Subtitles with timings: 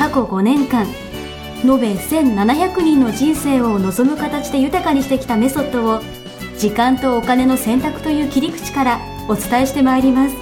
[0.00, 0.86] 過去5年間
[1.62, 6.00] 延べ1700人の人生を望む形で豊かにしてきたメソッドを
[6.56, 10.36] 時間とお金の選択という切り口からお伝えしてまいります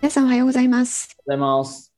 [0.00, 1.08] 皆さんおはようございます。
[1.26, 1.92] おはようございます。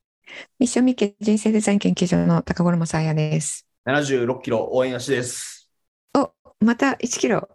[0.58, 3.66] ミッションミッケ人生デザイン研究所の高頃もさあやです。
[3.86, 5.70] 76キロ応援足です。
[6.16, 6.32] お、
[6.64, 7.50] また1キロ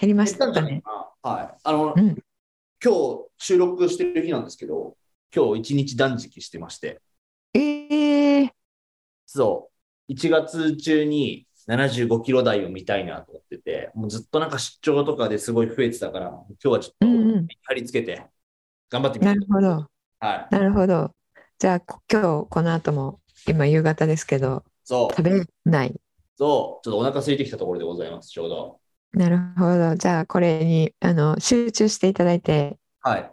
[0.00, 0.82] 減りまし減ったね。
[1.22, 1.58] はい。
[1.62, 2.16] あの、うん
[2.82, 4.96] 今日収録してる日なんですけど、
[5.34, 7.00] 今日一日断食してまして、
[7.54, 8.50] えー、
[9.26, 9.70] そ
[10.08, 18.26] う、1月中に75キロ台を見たいなと思ってて、もうずっとなんか出張とかですごい増えてたから、今日はちょっとうんうん貼り付けて、
[18.90, 19.86] 頑張ってみなてるほど、
[20.18, 20.54] はい。
[20.54, 21.14] なるほど。
[21.58, 25.94] じゃあこ今日この後も今夕方ですけどそう、食べない。
[26.36, 28.80] そう、ちょっとお腹空いてきたところでございます、ちょうど。
[29.12, 29.94] なるほど。
[29.94, 33.32] じゃあこれにあの集中していただいて、はい。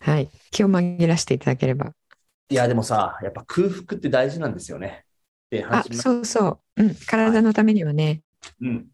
[0.00, 1.92] はい、気を紛らしていただければ。
[2.50, 5.04] いや、でもさ、やっぱ空腹って大事なんですよね。
[5.46, 6.82] ってあ話、そうそう。
[6.82, 8.22] うん、体のためにはね、
[8.60, 8.86] うん。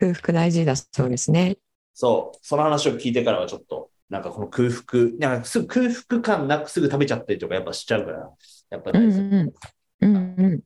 [0.00, 1.58] 空腹大事だそうですね。
[1.94, 8.30] そう、その話を聞いてからはちょっと、なんかこの空腹、なんかすぐ空腹感なくすぐ食べちゃったりとかやっぱしちゃうから、
[8.70, 9.20] やっぱうん大事。
[9.20, 9.52] うん
[10.00, 10.60] うんうん。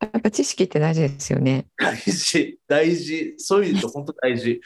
[0.00, 1.66] やっぱ知識って大事ですよね。
[1.76, 3.34] 大事、大事。
[3.38, 4.60] そういう意味で本当大事。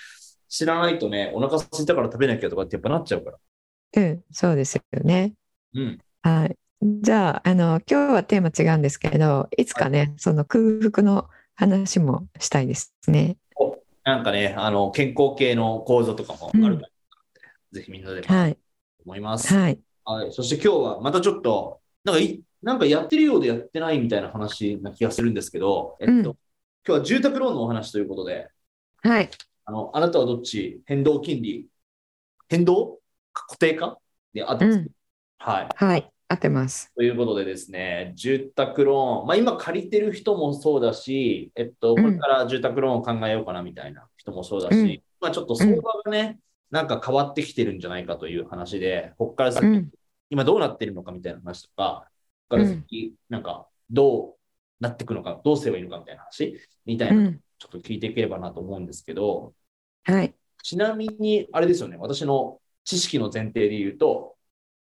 [0.48, 3.38] 知らないとね、お腹空いたから食べなきゃとかってやっぱなっちゃうから。
[3.96, 5.32] うん、そうですよね。
[5.74, 5.98] うん。
[6.22, 6.56] はい。
[6.82, 13.38] じゃあ、あの、今日はテーマ違うんですけど、いつかね、その空腹の話もしたいですね。
[14.04, 16.82] なんかね、あの、健康系の講座とかもあるから、うん
[17.72, 18.56] ぜひみんなではい。
[19.04, 19.52] 思います。
[19.52, 19.80] はい。
[20.04, 20.32] はい。
[20.32, 26.36] そして今日はまたちょっと、なんかい、なんかやってるようでやってないみたいな話な気がするんですけど、えっと、うん今
[26.84, 28.48] 日は住宅ローンのお話ということで、
[29.02, 29.28] はい。
[29.64, 30.80] あの、あなたはどっち？
[30.86, 31.66] 変動金利？
[32.48, 33.00] 変動？
[33.42, 33.98] 固定化
[34.32, 34.88] であってます、うん
[35.38, 35.68] はい。
[35.74, 36.10] はい。
[36.28, 36.92] 合ってます。
[36.96, 46.38] ということでですね、住宅ローン、まあ今借りてる人もそうだし、えっと、こうんれから住宅ローンを考えようかなみたいな人もそうだし、うんまあちょっと相場がね、
[46.70, 49.90] なんか変わってきてるんじゃないかという話で、ここから先、うん。
[50.30, 52.08] 今どうなってるのかみたいな話とか、
[52.48, 54.34] ここから先、なんかどう
[54.80, 57.40] なっていくのか、どうすればいいのかみたいな話みたいうな、ん。
[57.58, 59.54] ちょっと聞いていければなと思うんですけど、
[60.04, 60.34] はい。
[60.62, 64.36] ちなみに、あれですよね、私の知識の前提で言うと、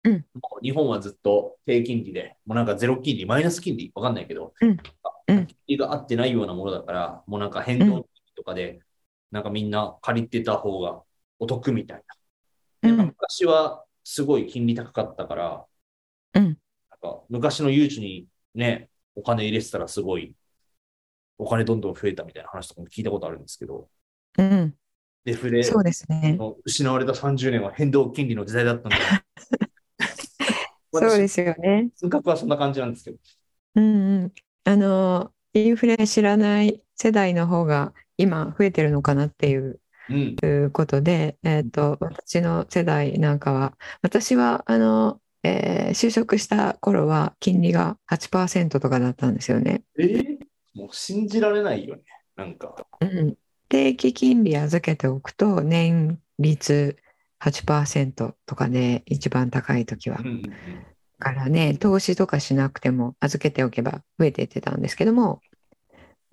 [0.03, 0.25] うん。
[0.33, 4.77] もう日本はずっと低金利で、もうなんかゼロ金利、マイナス金利、わかんないけど、うん。
[5.27, 5.45] うん。
[5.47, 8.81] 金利が合ってないようなものだから、もうなんか変動金利とかで、
[9.29, 11.03] なんかみんな借りてた方が
[11.39, 12.03] お得みたい
[12.81, 12.89] な。
[12.89, 12.97] うん。
[12.97, 15.65] なんか昔はすごい金利高かったから、
[16.33, 16.43] うん。
[16.43, 20.33] なんか昔の誘致にね、お金入れてたらすごい、
[21.37, 23.89] お金どんどん増えたみたいな話とかも聞いたことあるんですけど、
[24.39, 24.75] うん。
[25.25, 26.35] デフレそうですね。
[26.37, 28.97] の失われた30年は変動金利の時代だったんだ。
[30.93, 31.89] そうですすよね。
[32.01, 33.17] 感覚はそんな感じなんですけど。
[33.75, 34.33] うんうん。
[34.65, 40.35] あの、インフレ知らない世代の方が今増えてるのかなっていううん。
[40.35, 49.83] ということで、えっと、私の世代なんかは、私は、あの、えー就職した頃は金利が8%とかだったんですよね。
[49.97, 50.37] えー？
[50.73, 52.03] もう信じられないよね。
[52.35, 52.75] なんか。
[53.01, 53.35] うん、
[53.71, 56.97] 定期金利預けておくと年率
[57.39, 60.19] 8%とかで一番高い時は
[61.19, 65.39] からね投資とかしなくても預けておけば増えていってたんですけども、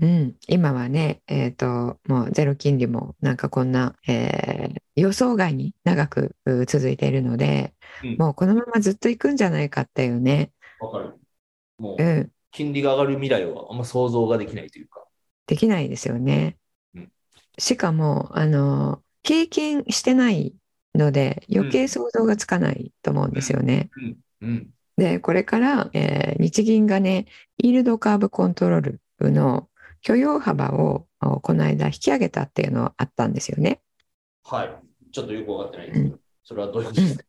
[0.01, 10.51] うん、今はね、えーともうゼロ金利もなんかこんな、えー予想外に長くう続いているので、うんもうこのままずっと行くんじゃないかっていうね、
[10.81, 11.15] わかる。
[11.79, 15.05] もうう、ん、金利が上がる未来はあんま想像ができないというか。
[15.47, 16.68] できないですよねうん。
[17.59, 20.55] しかも、あの、経験してない
[20.95, 23.91] ので余計想像がつかないと思うんですよね。
[23.97, 24.17] うん。
[24.43, 24.71] うん。
[24.97, 27.27] で、これから、えー日銀がね、
[27.59, 29.01] イールドカーブコントロール
[29.31, 29.69] の
[30.03, 33.81] 許容幅をおこの間引き上げたっていうのはあったんですよね。
[34.45, 34.71] はい。
[35.13, 37.25] ちょっとよくわかってないんですけど、それはどういうことですか、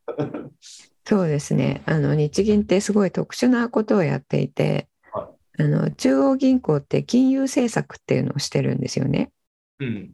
[1.05, 1.81] そうですね。
[1.85, 9.31] あの日銀ってすごい特殊なことをやっていて、はあの中央銀行って金融政策っていうのをしてるんですよね。
[9.79, 10.11] うん。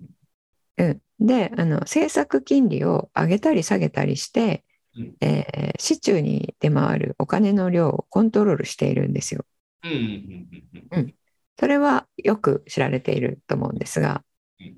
[0.78, 4.64] うん、であの政策金利を上げたり下げたりして
[4.96, 9.46] うんえー市中に出回るお金の量をコントロールしているんですよ。
[9.84, 11.16] うん
[11.58, 14.24] それはよく知られていると思うんですが
[14.60, 14.78] うん、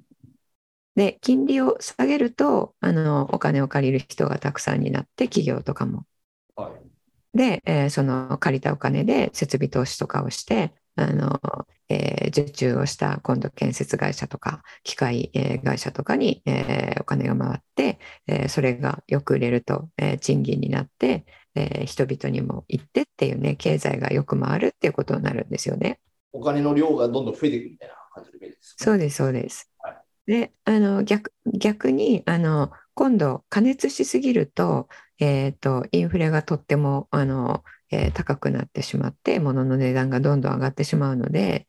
[0.95, 6.05] で、金利を下げると、あの、お金を借りる人がたくさんになって、企業とかも。
[6.55, 6.71] は
[7.33, 7.37] い。
[7.37, 11.39] で、えーその借りたお金で設備投資とかをして、あの、
[11.89, 21.25] えー受注をした今度建設会社とか機械、えー会社とかに、えーお金が回って、えーそれがよく売れると、えー賃金になって、
[21.55, 25.99] えー人々にも行ってっていうね経済がよく回るっていうことになるんですよね。
[26.33, 29.97] お金の量がどんどん増えていくみたいな感じでそうですそうですはい。
[30.27, 34.87] であの逆逆にあの今度加熱しすぎると,、
[35.19, 41.67] えー、とインフレがとってもあの、えー高くなってしまって物の値段がどんどん上がってしまうので、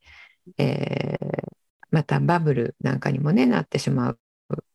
[0.59, 1.49] えー
[1.91, 4.21] またバブルなんかにもねなってしまう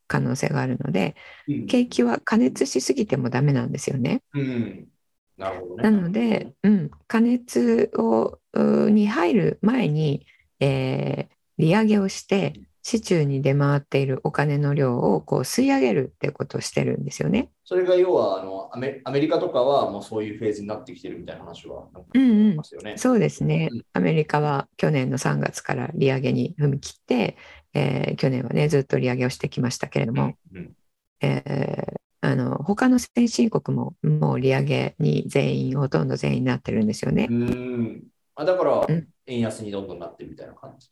[0.08, 1.16] 可能性があるので
[1.48, 4.24] うん景気は加熱しすぎてもダメなんですよね。
[4.34, 4.92] うん。
[5.38, 5.84] なるほどね。
[5.84, 10.26] なので、うん、加熱をうに入る前に、
[10.60, 17.50] えー利上げをして市中に出回っているお金の量をこう吸い上げるってことをしてるんですよね。
[17.64, 22.98] それが要はあのアメアメリカとかはもうそういうフェーズになってきてるみたいな話はなりますよね。
[22.98, 23.82] そうですねうん。
[23.94, 27.38] アメリカは去年の3月から利上げに踏み切って、
[27.74, 30.74] えー去年はねずっと利上げをしてきましたけれども、うん
[31.22, 31.94] えー
[32.26, 37.28] あの他の先進国ももう利上げに全員ほとんど全員なってるんですよね。
[37.30, 38.04] うん
[38.36, 40.90] あだからうん円安にどんどんなってるみたいな感じ。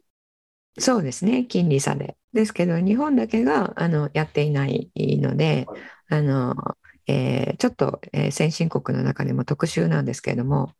[0.80, 2.18] そうですね、金利差で。
[2.34, 6.56] ですけど、日本だけがあのやっていないのではい、あの
[7.08, 10.74] えーちょっと、えー先進国の中でも特殊なんですけれども、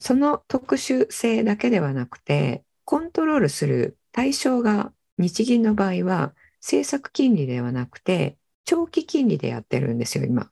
[0.00, 10.50] その特殊性だけではなくて、コントロールする対象が日銀の場合は、政策金利ではなくて、長期金利でやってるんですよ、今。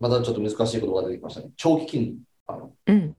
[0.00, 1.50] またちょっと難しい言葉が出てきましたね。
[1.56, 2.18] 長期金利。
[2.46, 3.16] あのうん。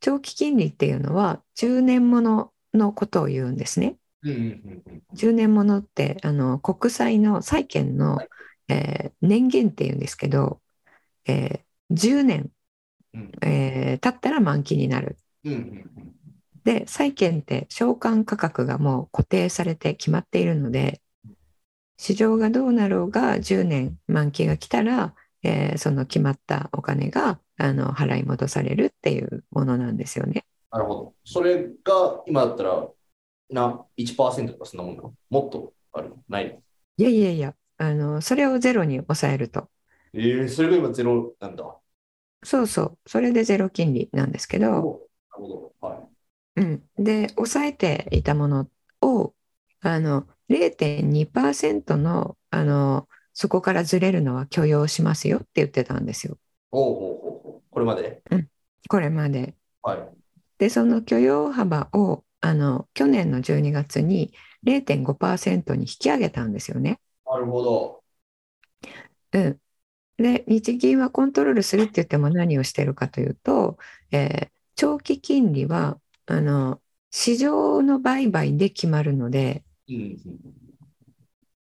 [0.00, 3.96] 長期金利っていうのは、10年もののことを言うんですね。
[4.22, 8.28] うんうんうんうん10年ものってあの国債の債券の、はい
[8.68, 10.60] えー年限っていうんですけど、
[11.26, 12.50] えー10年、
[13.14, 15.16] うんえー経ったら満期になる。
[16.64, 21.00] で債券って償還価格がもう固定されて決まっているので
[21.98, 30.44] 市場がどうなろうが10年満期が来たら、えーその決まったお金があの払い戻されるっていうものなんですよね。
[30.70, 31.14] なるほど。
[31.24, 32.88] それが今だったら
[33.50, 35.14] な1%とかそんなもんなの？
[35.30, 36.14] もっとある？
[36.28, 36.62] ない
[36.96, 39.68] いやいやいやあのそれをゼロに抑えると
[40.12, 41.64] えー、それが今ゼロなんだ。
[42.42, 45.72] そうそうそれでゼロ金利なんですけど、なるほど。
[45.80, 46.08] は
[46.56, 46.60] い。
[46.62, 48.68] うん、で抑えていたもの
[49.02, 49.34] を
[49.82, 56.38] あの0.2%のあのそこからずれるのは許容しますよって言ってたんですよ
[56.70, 57.62] ほうほうほう。
[57.70, 58.22] これまで？
[58.88, 59.54] これまで。
[59.82, 60.19] はい。
[60.60, 64.34] でその許容幅をあの去年の12月に
[64.64, 67.00] 0.5%に引き上げたんですよね。
[67.26, 68.02] なるほど。
[69.32, 69.58] うん、
[70.18, 73.78] で日銀はコントロールするって言っても何をしてるかというと、
[74.12, 76.80] えー長期金利はあの
[77.10, 80.16] 市場の売買で決まるのでうんうん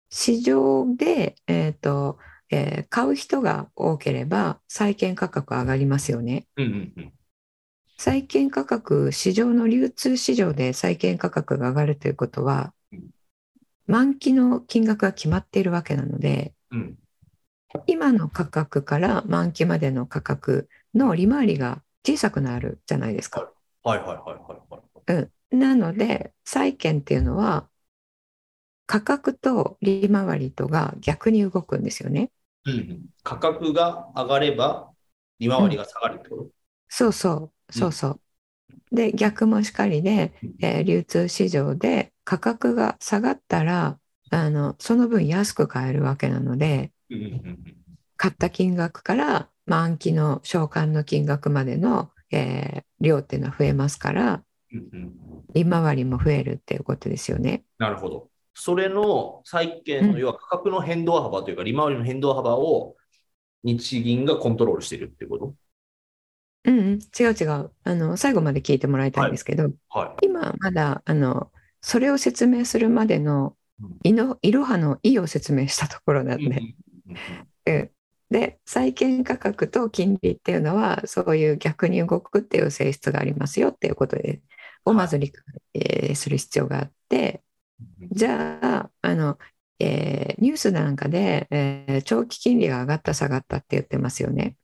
[0.10, 2.18] 市場で、えーと
[2.50, 6.48] えー買う人が多ければ債券価格上がりますよね。
[6.58, 7.14] うんうんうん
[8.04, 13.10] 債券価格市場の流通市場で債券価格が上がるということはうん
[13.88, 16.98] 満期の金額が決まっているわけなのでうん
[17.88, 23.50] 今の価格から満期までの価格の利回りが小さくなるじゃないですか。
[23.84, 25.30] はいはいはいはいはい。
[25.52, 27.70] うん、なので債券っていうのは
[28.86, 32.32] 価格と利回りとが逆に動くんですよね。
[32.66, 34.92] うんうん価格が上がれば
[35.40, 36.48] 利回りが下がるってこと、
[36.90, 38.20] そうそうそうそう。
[38.96, 44.00] で逆もしかりで、えー流通市場で価格が下がったら
[44.30, 46.92] あのその分安く買えるわけなので
[48.18, 54.44] 買った金額から満期の償還の金額までの、えー量っていうのは増えますから
[55.54, 57.66] 利回りも増えるっていうことですよね。
[57.80, 58.30] なるほど。
[58.54, 62.96] それの債券の、うん要は価格の変動幅というか、利回りの変動幅を
[63.64, 65.56] 日銀がコントロールしているっていうこと？
[66.66, 67.72] うんうん、違う違う。
[67.84, 71.52] あの最後まで聞いてもらいたいんですけど、は今まだあの
[71.82, 74.00] それを説明するまでのうん。
[74.04, 76.50] いのいろはの「い」を説明したところなんい。
[76.50, 76.64] で、うん
[77.68, 77.90] うんうん
[78.30, 84.42] で債券価格と金利っていうのはそういう逆に動くっていう性質がありますよっていうことで
[84.86, 85.44] をまず理解、
[85.76, 87.44] えーする必要があって
[88.02, 89.38] うんじゃああの、
[89.80, 94.58] えーニュースなんかで、えー長期金利が上がった下がったって言ってますよね。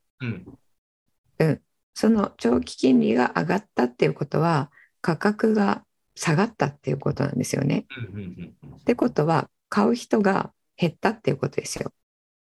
[1.40, 1.62] うん。
[2.00, 5.84] その長期金利が上がったっていうことは価格が
[6.16, 7.88] 下がったっていうことなんですよね。
[7.98, 8.16] うん。
[8.16, 8.56] うん。
[8.64, 8.76] うん。
[8.78, 11.92] ってことは買う人が減ったっていうことですよ。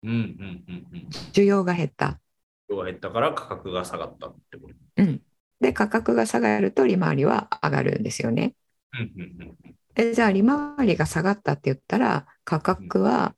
[0.03, 0.12] うん。
[0.12, 0.17] うん。
[0.17, 0.88] うん。
[0.93, 1.09] うん。
[1.33, 2.21] 需要が減った。
[2.69, 4.75] 量が減ったから価格が下がったってこと。
[4.95, 5.21] うん、
[5.59, 8.55] で価格が下がると利回りは上がるんですよね。
[8.93, 9.12] うん。
[9.13, 9.21] うん。
[9.41, 9.75] うん。
[9.95, 13.35] えじゃあ利回りが下がったって言ったら価格は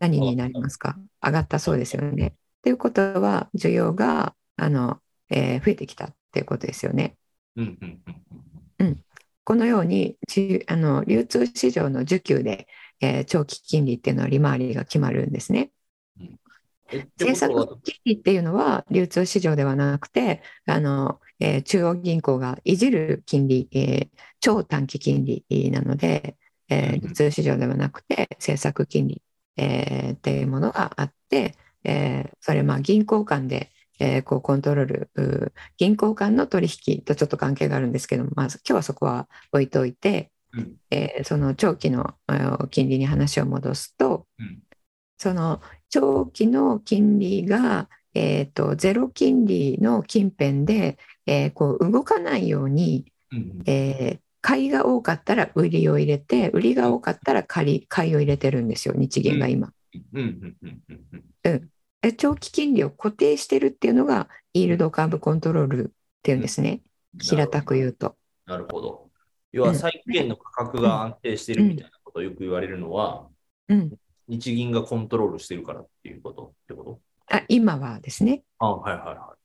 [0.00, 0.96] 何になりますか？
[1.22, 2.28] 上がったそうですよね。
[2.28, 2.32] っ
[2.62, 5.00] ていうことは需要があの、
[5.32, 7.16] えー増えてきたっていうことですよね。
[7.56, 7.78] うん。
[7.82, 8.02] うん。
[8.78, 9.04] うん。
[9.44, 12.68] このようにじあの流通市場の需給で、
[13.00, 15.72] えー長期金利っていうのは利回りが決まるんですね。
[17.18, 24.08] 政策金利っていうのは流通市場ではなくてあの、えー中央銀行がいじる金利、えー
[24.40, 26.36] 超短期金利なので、
[26.68, 29.22] えーうん流通市場ではなくて政策金利、
[29.56, 33.71] えーっていうものがあって、えーそれまあ銀行間で、
[34.02, 40.74] えーこうコントロール銀行間の取引とちょっと関係があるんですけども、まず今日はそこは置いといて、うん。
[40.90, 42.16] えーその長期の
[42.70, 44.58] 金利に話を戻すと、うん。
[45.18, 53.62] その長期の金利が、えー、とゼロ金利の近辺で、えーこう動かないように、うん。
[53.66, 59.72] えー買いが多かったら売りを入れて売りが多かったら買い買いを入れてるんですよ日銀が今。
[61.44, 61.70] うん。
[62.10, 65.92] 長期金利を固定してるっていうのがイールドカーブコントロールっ
[66.22, 66.80] ていうんですね。
[67.20, 68.16] 平たく言うと。
[68.46, 69.10] なるほど。
[69.52, 73.28] 要は債券の価格が安定してるみたいなことをよく言われるのは、
[73.68, 73.92] うん、
[74.26, 76.46] 日銀がコントロールしてるからっていうこと？
[76.46, 77.00] ってこと？
[77.36, 78.42] あ今はですね。
[78.58, 79.36] あはいは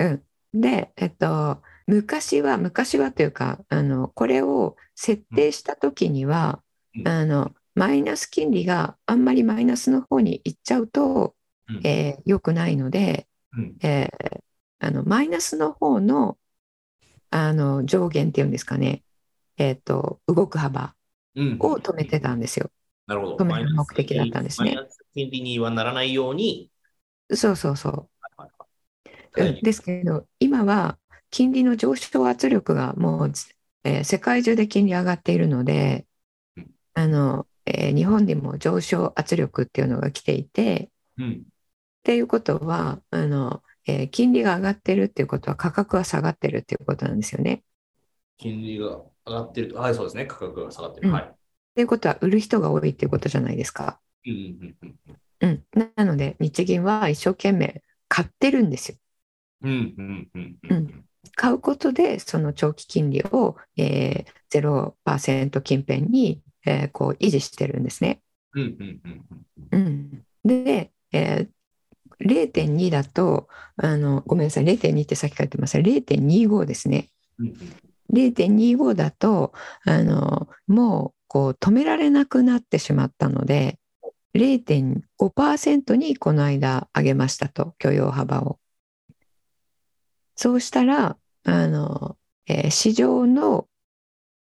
[0.00, 0.18] いは
[0.52, 6.60] で、えっと、昔は昔はというかあのこれを設定した時には、
[6.96, 7.08] うん。
[7.08, 11.36] あのマイナス金利があんまりマイナスの方に行っちゃうと、
[11.68, 11.88] うん。
[11.88, 13.76] えー良くないので、うん。
[13.82, 14.42] えー
[14.80, 16.38] あのマイナスの方の
[17.30, 19.04] あの上限っていうんですかね、
[19.58, 20.96] えっと動く幅
[21.60, 22.70] を止めてたんですよ。
[23.06, 23.36] なるほど。
[23.38, 24.70] 止める目的だったんですね。
[24.70, 26.70] マイナス金利にはならないように、
[27.34, 28.10] そうそうそう。
[28.36, 28.50] はい。
[29.32, 29.48] はい。
[29.50, 30.98] うんですけど今は
[31.30, 33.32] 金利の上昇圧力がもう、
[33.84, 36.06] えー世界中で金利上がっているので
[36.56, 36.70] うん。
[36.94, 41.46] あの、えー日本でも上昇圧力っていうのが来ていてうん。
[42.08, 47.62] っていうことはあの、えー金利が上がってるっていうことは価格は下がってるっていうことなんですよね。
[48.38, 49.76] 金利が上がってると。
[49.78, 50.24] はい、そうですね。
[50.24, 51.08] 価格が下がってる。
[51.08, 51.24] うんはい。
[51.24, 51.34] っ
[51.74, 54.00] ていうことは売る人が多いっていうことじゃないですか。
[54.24, 54.96] うんうん
[55.42, 58.96] うんうん、なので日銀は一生懸命買ってるんですよ。
[59.64, 68.22] うんうんうんうんうん買うことでその長期金利を、えー、0%近辺に、えーこう維持してるんですね。
[68.54, 71.48] うんうんうんうんうん、で、えー
[72.20, 77.08] 0.2だとあのごめんなさい0.2ってさっき書いてます0.25ですね。
[78.12, 79.52] 0.25だと
[79.84, 83.78] あのもうこう止められなくなってしまったので
[84.34, 88.58] 0.5%にこの間上げましたと許容幅を。
[90.36, 93.66] そうしたらあの、えー市場の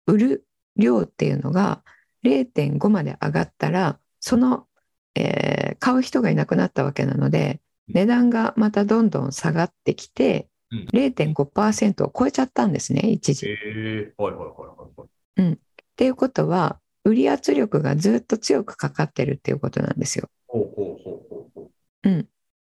[0.06, 1.82] 売る量っていうのが
[2.24, 4.66] 0.5まで上がったらその、
[5.14, 10.88] えー買う人がいなくなったわけなので値段がまたどんどん下がってきてうん。
[10.92, 13.46] 0.5%を超えちゃったんですね一時。
[13.46, 15.52] ええはいはいはいはいはい。
[15.52, 15.58] っ
[15.96, 20.28] ていうことは売り圧力がずっと強くかかってるっていうことなんですよ。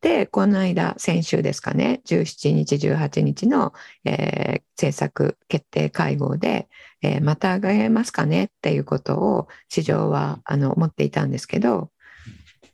[0.01, 6.67] でこの間先週ですかね17日18日の、えー政策決定会合で、
[7.01, 11.91] えーまた上げますかねっていうことを市場はあの思っていたんですけど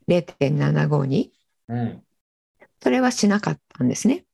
[0.09, 1.31] 0.75に
[1.69, 2.03] うん
[2.81, 4.25] それはしなかったんですね。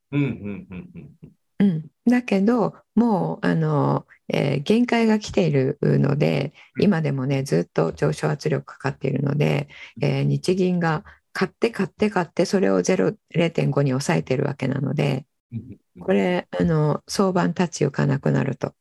[2.06, 9.68] だけどもうあの、えー限界が来ているので今でもねずっと上昇圧力かかっているので、
[10.02, 18.74] えー日銀が買って買って買ってそれを0 0.5に抑えてるわけなのでうんこれあの相場に立ち行かなくなると。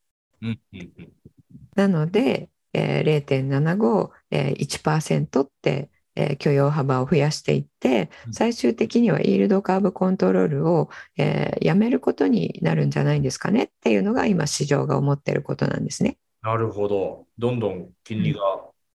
[1.75, 13.65] なので、えー0.75、えー1%って、えー許容幅を増やしていってうん最終的にはイールドカーブコントロールを、えーやめることになるんじゃないんですかね？
[13.65, 16.19] っていうのが今市場が思ってることなんですね。
[16.43, 17.27] なるほど。
[17.39, 18.41] どんどん金利が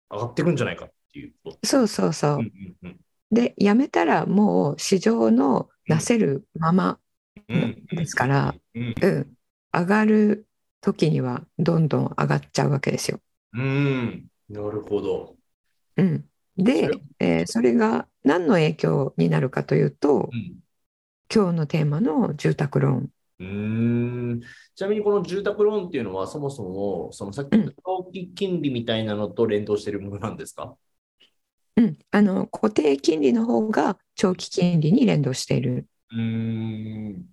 [0.09, 1.59] 上がってくんじゃないかっていうこと。
[1.63, 2.31] そうそうそう。
[2.33, 2.99] うんうんうん
[3.33, 6.99] でやめたらもう市場のなせるまま、
[7.47, 9.37] うんですから、うんうん、
[9.71, 10.47] 上がる
[10.81, 13.21] 時にはどんどん上がっちゃうわけですよ。
[13.53, 15.35] うん、なるほど。
[15.95, 16.25] うん、
[16.63, 20.59] で、えーそれが何の影響になるかというと、うん。
[21.33, 23.09] 今日のテーマの住宅ローン。
[23.39, 23.45] うー
[24.35, 24.41] ん。
[24.75, 30.75] ちなみにこの住宅ローンっていうのはそもそもそのさっきの長期金利みたいなのと連動しているものなんですか？
[31.77, 35.87] うん、あの固定金利の方が長期金利に連動している。
[36.11, 37.25] うーん。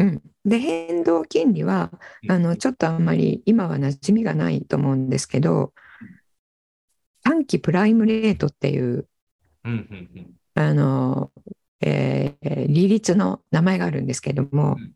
[0.00, 1.90] うん、で変動金利は
[2.28, 5.72] あのちょっとあんまり今は馴染みがないと思うんですけど
[7.28, 9.06] 短期プライムレートっていう
[9.64, 10.34] うんうんうん。
[10.54, 11.30] あの、
[11.82, 14.92] えー利率の名前があるんですけども、うん。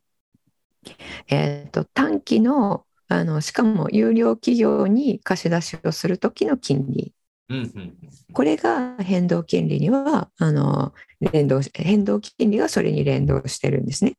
[1.29, 7.13] えーと短期のあのしかも有料企業に貸し出しをする時の金利。
[7.51, 7.99] うんうんうん。
[8.33, 14.15] これが変動金利にはあの連動し変動金利がそれに連動してるんですね。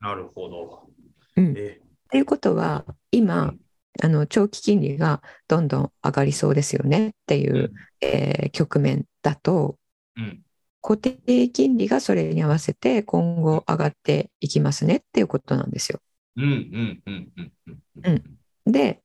[0.00, 0.90] なるほど。
[1.36, 1.54] うん。
[1.56, 3.54] えということは今
[4.02, 9.78] あの長期金利がどんどん上がりそうですよねっていう、えー局面だと
[10.16, 10.42] うん
[10.82, 16.00] 固定金利がそれに合わせて今後上がっていきますねっていうことなんですよ。
[16.36, 18.14] うんうんうんうんうん
[18.66, 19.02] うんで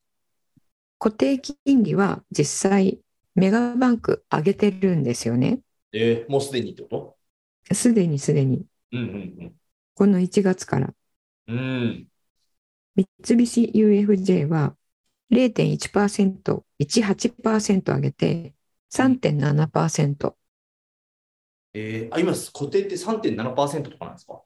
[0.98, 3.00] 固定金利は実際
[3.34, 5.60] メガバンク上げてるんですよね。
[5.92, 7.16] えーもうすでにってこ
[7.72, 9.02] すでにすでにとうんう
[9.46, 9.54] ん
[9.94, 10.94] この1月から
[11.48, 11.58] うん。
[11.58, 12.08] うん。
[12.96, 14.76] 三菱 UFJ は
[15.32, 18.54] 0.1%、18%上げて
[18.92, 20.34] 3.7%。
[21.74, 24.42] えー、あ、今、固定って3.7%とかなんですか？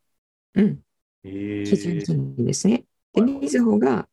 [0.55, 0.78] うん、
[1.25, 2.85] えー、基準金利ですね。
[3.12, 4.09] で、みずほが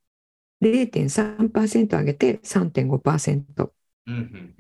[0.61, 3.71] 0.3%上げて3.5%。
[4.07, 4.55] うんうん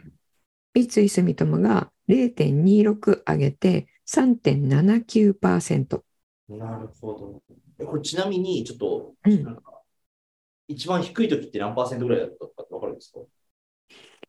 [0.75, 6.03] 三井住友が0.26上げて3.79%。
[6.49, 6.57] うん。
[6.57, 7.43] なるほど。
[7.79, 9.57] えこれちなみに、ちょっと、うん
[10.67, 13.19] 一番低い時って何パーセントぐらいだったかってわかるんですか？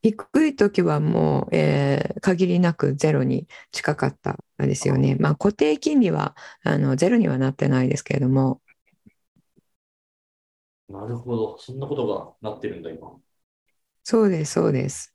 [0.03, 5.15] 低い時はもう、えー限りなくゼロに近かったですよね。
[5.21, 8.63] まあ、固定金利はあのゼロにはなってないですけれども、
[10.89, 11.59] なるほど。
[11.59, 12.07] そんなこと
[12.43, 13.13] がなってるんだ、今。
[14.03, 15.15] そうです、そうです。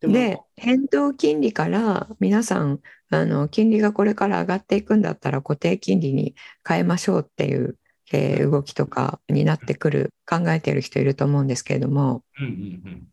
[0.00, 6.34] ででか、変動金利から皆さん、あの金利がこれから上がっていくんだったら固定金利に
[6.66, 7.78] 変えましょうっていう、
[8.12, 13.08] えー動きとかになってくる、考えている人いると思うんですけれども、うんうん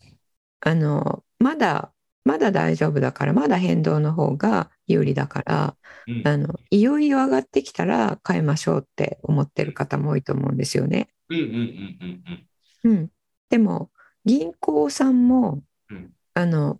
[0.59, 1.93] あのまだ
[2.27, 5.75] まだ大丈夫だから、まだ変動の方が有利だから、
[6.07, 6.17] うん。
[6.19, 11.07] うんあのいよいよ上がってきたら変えましょうって思ってる方も多いと思うんですよね。
[11.29, 12.23] うんうんうんうん
[12.83, 12.91] うん。
[12.91, 13.11] うん、
[13.49, 13.91] でも
[14.25, 16.79] 銀行さんも、うんあの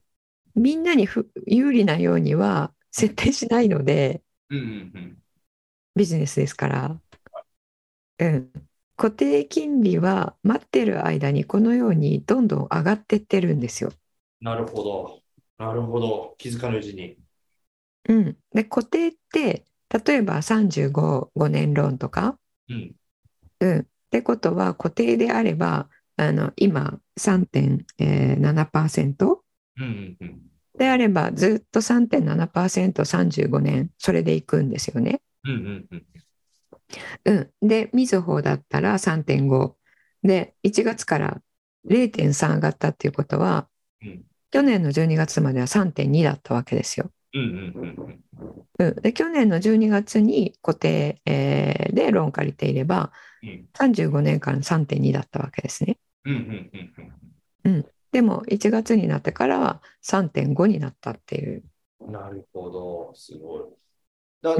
[0.54, 4.68] みんなにふ有利なようには設定しないのでうんうんう
[5.00, 5.18] ん。
[5.96, 7.00] ビジネスですから、
[8.20, 8.52] うん、
[8.96, 13.92] 固定金利は待ってる間にこのようにどんどん上がってってるんですよ。
[14.42, 15.22] なるほど。
[15.58, 16.36] なるほど。
[16.38, 17.18] 気づかぬうちに。
[18.10, 19.66] うん、で固定って
[20.06, 22.38] 例えば35、5年ローンとか、
[22.70, 22.96] うん。
[23.60, 29.42] うん、ってことは固定であればあの今3.7%
[29.78, 30.42] うんうんうん。
[30.78, 35.22] であればずっと 3.7%35 年それでいくんですよね。
[35.44, 36.06] うんうんうん。
[37.26, 39.76] うん、でみずほだったら3.5
[40.24, 41.42] で1月から
[41.88, 43.68] 0.3上がったっていうことは、
[44.02, 47.12] うん去年の12月までは3.2だったわけですよ。
[49.02, 53.12] で去年の12月に固定、えーでローン借りていれば
[53.44, 53.68] うん。
[53.74, 55.98] 35年間3.2だったわけですね。
[58.12, 61.64] でも1月になってからは3.5になったっていう。
[62.00, 62.14] うん。
[62.14, 63.12] なるほど。
[63.16, 63.64] すごい。
[64.42, 64.56] だ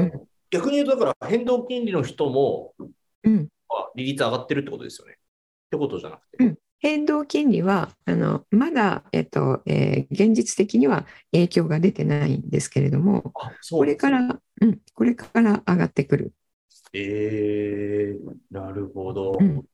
[0.50, 2.74] 逆に言うと、だから変動金利の人も、
[3.24, 5.14] うん、あ利率上がってるってことですよね。
[5.14, 5.16] っ
[5.70, 6.44] てことじゃなくて。
[6.44, 16.32] うん変動金利はあのまだ、えっとえー現実的には影響が出てないんですけれどもあ、そうこれから、うん、これから上がってくる。
[16.92, 19.36] えー、なるほど。
[19.40, 19.64] うん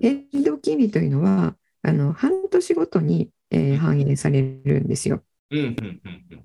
[0.00, 5.22] 変動金利というのはあの半年ごとに、えー反映されるんですよ。
[5.50, 6.00] うんうんうん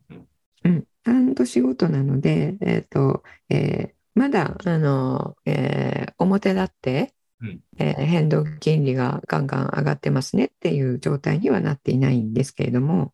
[0.09, 0.27] うん
[0.63, 0.73] うん。
[0.73, 13.13] うん、半年ごとなので、えーとえーまだあの、えー表立って、うんえー変動金利がガンガン上がってますねっていう状態にはなっていないんですけれども、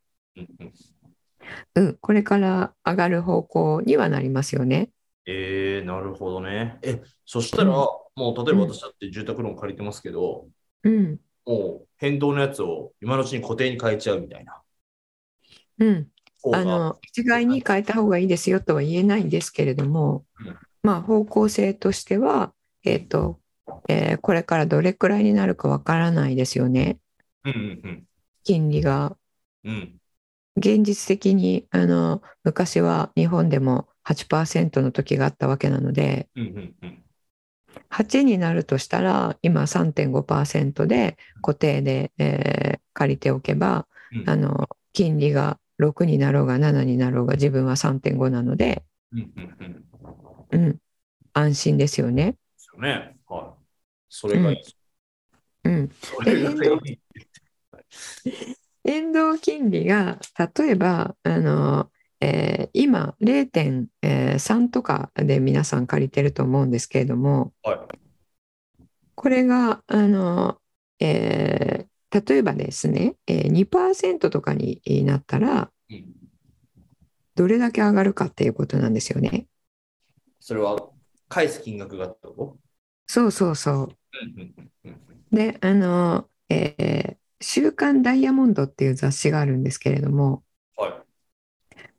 [1.74, 4.90] うんこれから上がる方向にはなりますよね。
[5.26, 6.78] えー、なるほどね。
[6.82, 10.46] え、そしたら、うんもう例えば私だって住宅ローン借りてますけど、
[10.82, 14.62] うんもう変動のやつを今のうちに固定に変えちゃうみたいな。
[15.78, 16.10] うん、
[16.52, 22.52] あの一概に変えた方がいいですよとは言えないんですけれども、うんまあ、方向性としては、
[22.84, 23.40] えーと
[23.88, 26.98] えーこれからどれくらいになるかわからないですよね、
[27.44, 27.56] うんう
[27.88, 28.06] ん
[28.44, 29.16] 金利が。
[29.64, 29.72] うん。
[29.72, 30.00] うん。
[30.56, 37.04] 現実的にあの昔は日本でも8%の時があったわけなのでうんうんうん。
[37.88, 49.72] 8になるとしたら今3.5%で固定で、えー借りておけばうんあの金利が6になろうが7になろうが自分は3.5なので、うんうんうん。
[50.50, 50.78] でうん、
[51.32, 52.36] 安心ですよね。
[52.56, 53.16] すよね。
[53.26, 53.64] はい。
[54.08, 54.62] それがいい。
[55.64, 57.00] うん、それがいい。
[58.84, 60.18] 変動金利が
[60.56, 67.78] 例えばあの、えー今0.3とかで皆さん借りてると思うんですけれどもはい。
[69.14, 70.60] これがあの、
[71.00, 76.04] えー例えばですね、えー2%とかになったらうん
[77.36, 79.48] どれだけ上がるかっていうことなんですよね。
[80.38, 80.90] それは
[81.28, 82.58] 返す金額がってこ
[83.06, 83.96] そうそうそう。
[85.32, 90.42] であの、えー週刊ダイヤモンド」っていう雑誌があるんですけれども
[90.76, 91.04] は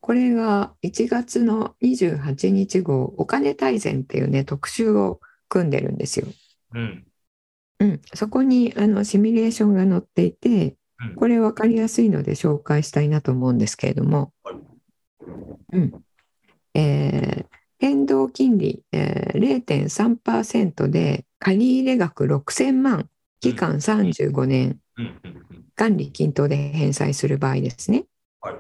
[0.01, 6.25] これが1月の28日号「お金大全」っていうね特集を組んでるんですよ。
[6.25, 6.77] い。
[6.77, 7.07] うん。
[7.79, 14.55] うん、そこにあのシミュレーションが載っていてうんこれ分かりやすいので紹介したいなと思うんですけれども、はい
[15.73, 16.03] うん
[16.73, 23.09] えー変動金利、えー0.3%で借入額6000万
[23.41, 24.79] 期間35年。
[25.75, 28.05] 元利均等で返済する場合ですね。
[28.41, 28.55] はい。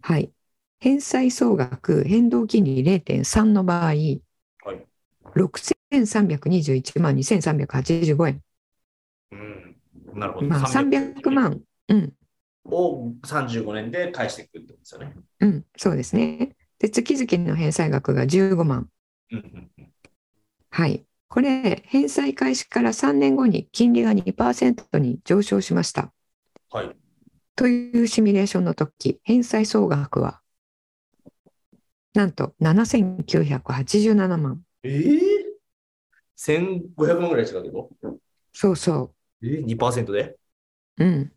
[0.00, 0.30] はい。
[0.78, 4.22] 返済総額変動金利0.3の場合、はい。
[6.02, 8.40] 6321万2385円。
[9.32, 9.76] うん。
[10.14, 10.46] なるほど。
[10.46, 11.60] まあ300万。
[11.88, 12.12] うん。
[12.66, 15.14] を35年で返していくってことですよね。
[15.40, 15.64] うん。
[15.76, 16.56] そうですね。
[16.78, 18.88] で、月々の返済額が15万。
[19.30, 19.92] うんうんうん。
[20.70, 21.04] はい。
[21.28, 26.12] これ、返済開始から3年後に金利が2%に上昇しました。
[26.70, 26.96] はい。
[27.56, 30.40] というシミュレーションの時、返済総額は、
[32.14, 34.60] なんと7987万。
[34.82, 35.20] ええー、
[36.36, 37.90] ?1500 万ぐらい違うけど
[38.52, 40.36] そうそえー、2%で？
[40.98, 41.04] う。
[41.04, 41.32] うん。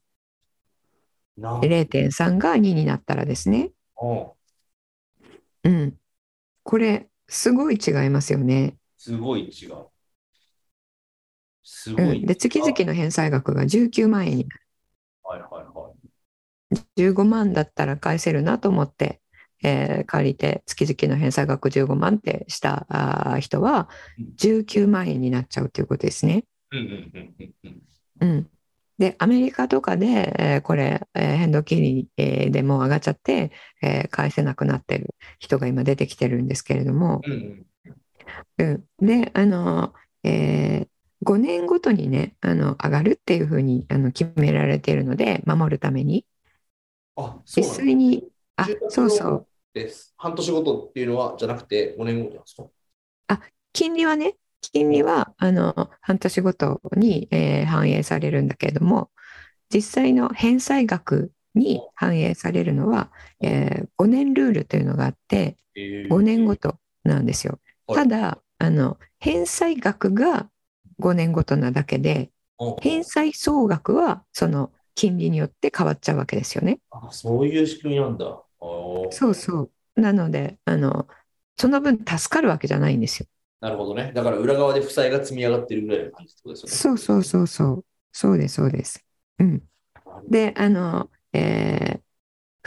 [1.37, 3.71] なで0.3が2になったらですね。
[4.01, 4.31] うん
[5.63, 5.99] うん。
[6.63, 8.77] これ、すごい違いますよね。
[8.97, 9.87] すごい違う。
[11.63, 12.19] すごい。
[12.21, 12.25] うん。
[12.25, 14.61] で、月々の返済額が19万円になる。
[15.23, 15.93] はいはいは
[16.95, 19.21] 15万だったら返せるなと思って、
[19.63, 22.87] えー借りて月々の返済額15万ってした
[23.39, 26.45] 人はうん19万円になっちゃうということですね。
[27.63, 27.81] い。
[28.21, 28.49] うん
[28.97, 33.51] でアメリカとかで、えーこれ、えー変動金利、えーでもう上がっちゃって、
[33.83, 37.65] えー返せなくなってる人が今出てきてるんですけれども、うん
[38.59, 38.67] うん。
[38.69, 39.93] うん、であの、
[40.23, 40.87] え
[41.23, 46.25] 5年ごとにねあの上がるっていうふうにあの決められているので守るために
[47.15, 48.23] あ、そう実なん際に
[48.57, 50.13] あそうそうです。
[50.17, 52.67] 半年ごとっていうのは、じゃなくて5年ごとなんですか
[53.73, 59.11] 金利はね、金利はあの半年ごとに、えー反映されるんだけれども、
[59.73, 67.59] 実際の返済額に反映されるのは、え5年ルールというのがあって、えー5年ごとなんですよ。
[67.87, 70.49] はいただ、あの返済額が
[70.99, 76.79] 5年ごとなだけで、うん返済総額はその金利によって変わっちゃうわけですよね。
[76.91, 78.43] あ、そういう仕組みなんだ。
[79.09, 80.01] そうそう。
[80.01, 81.07] なので、あの
[81.57, 83.27] その分助かるわけじゃないんですよ。
[83.59, 84.11] なるほどね。
[84.13, 86.77] だから裏側で負債が積み上がってるぐらいの感じってことですよね。
[86.77, 87.85] そうそうそうそう。
[88.11, 89.03] そうです、そうです。
[89.39, 89.63] うん。
[90.29, 92.03] で、あの、えー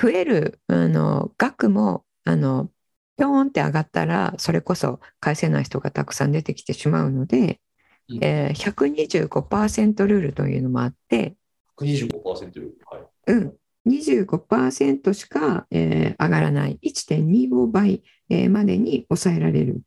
[0.01, 2.71] 増えるあの額も、あの、
[3.19, 7.61] ぴょーんって上がったら、それこそ返せない人がたくさん出てきてしまうので、
[8.09, 12.75] うんえー125%ルールというのもあって、125%より。
[12.91, 13.09] はい。
[13.27, 19.81] うん、25%しか、えー上がらない1.25倍、えーまでに抑えられるっ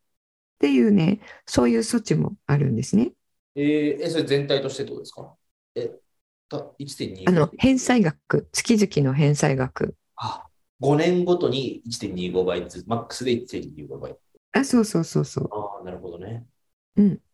[0.60, 3.14] ていうね、そういう措置もあるんですね。
[3.56, 5.36] えーえ、それ全体としてどうですか？
[5.76, 5.92] え、
[6.50, 9.96] た1.2あの返済額、月々の返済額。
[10.16, 10.48] あ、
[10.80, 14.18] 5年ごとに1.25倍ずつ、マックスで1.25倍。
[14.52, 15.50] あ、そうそうそうそう。
[15.50, 16.46] ああ、なるほどね。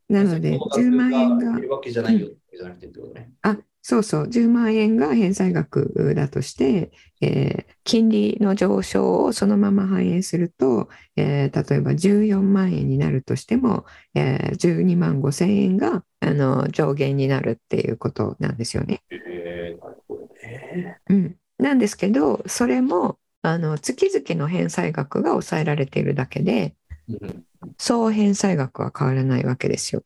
[0.09, 3.31] なので、その10万円がるわけじゃないよってじゃなくてってことね。
[3.41, 19.01] あ、そうそう、10万円が返済額だとして、えー金利の上昇をそのまま反映すると、えー例えば14万円になるとしても、えー12万5千円があの上限になるっていうことなんですよね。
[19.11, 20.99] えー、なるほどね。
[21.09, 26.75] うん、なんですけど、それもあの月々の返済額が抑えられているだけで、
[27.07, 27.45] うん。
[27.79, 30.03] 総返済額は変わらないわけですよ。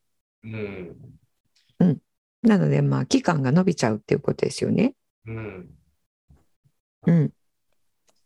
[1.80, 2.02] うん。
[2.44, 4.96] なので、まあ、期間が伸びちゃうっていうことですよね。
[5.26, 5.70] うん。
[7.08, 7.34] うん。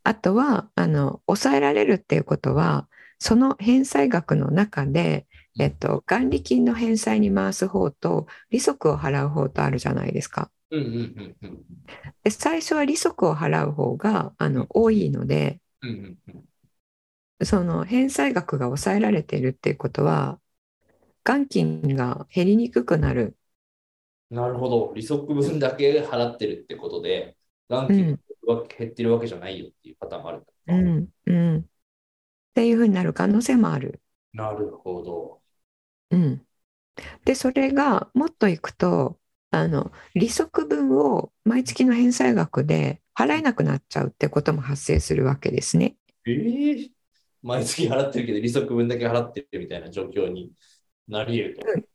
[0.04, 2.88] あとはあの抑えられるっていうことは
[3.20, 5.28] その返済額の中で、
[5.60, 10.50] えっと、元利金の返済に回す方と利息を払う方とあるじゃないですか。
[10.72, 11.66] うんうんうんうん。
[12.24, 16.18] で最初は利息を払う方があの多いのでうんうん
[17.40, 17.46] うん。
[17.46, 20.40] その返済額が抑えられているっていうことは
[21.24, 23.36] 元金が減りにくくなる。
[24.30, 24.94] なるほど。
[24.94, 27.38] 利息分だけ払ってるってことで、
[27.70, 30.48] 元金が減ってるわけじゃないよっていうパターンもあるんだ。
[30.68, 31.64] うんうん、っ
[32.54, 34.02] ていうふうになる可能性もある。
[34.34, 35.42] なるほど。
[36.12, 36.46] うん、
[37.26, 39.18] でそれがもっといくと
[39.52, 45.96] あの利息分を毎月の返済額で払えなくなっちゃうってことも発生するわけですね。
[46.26, 46.90] ええ
[47.44, 50.52] 毎月払ってるけど、利息分だけ払ってるみたいな状況に
[51.08, 51.88] なり得ると。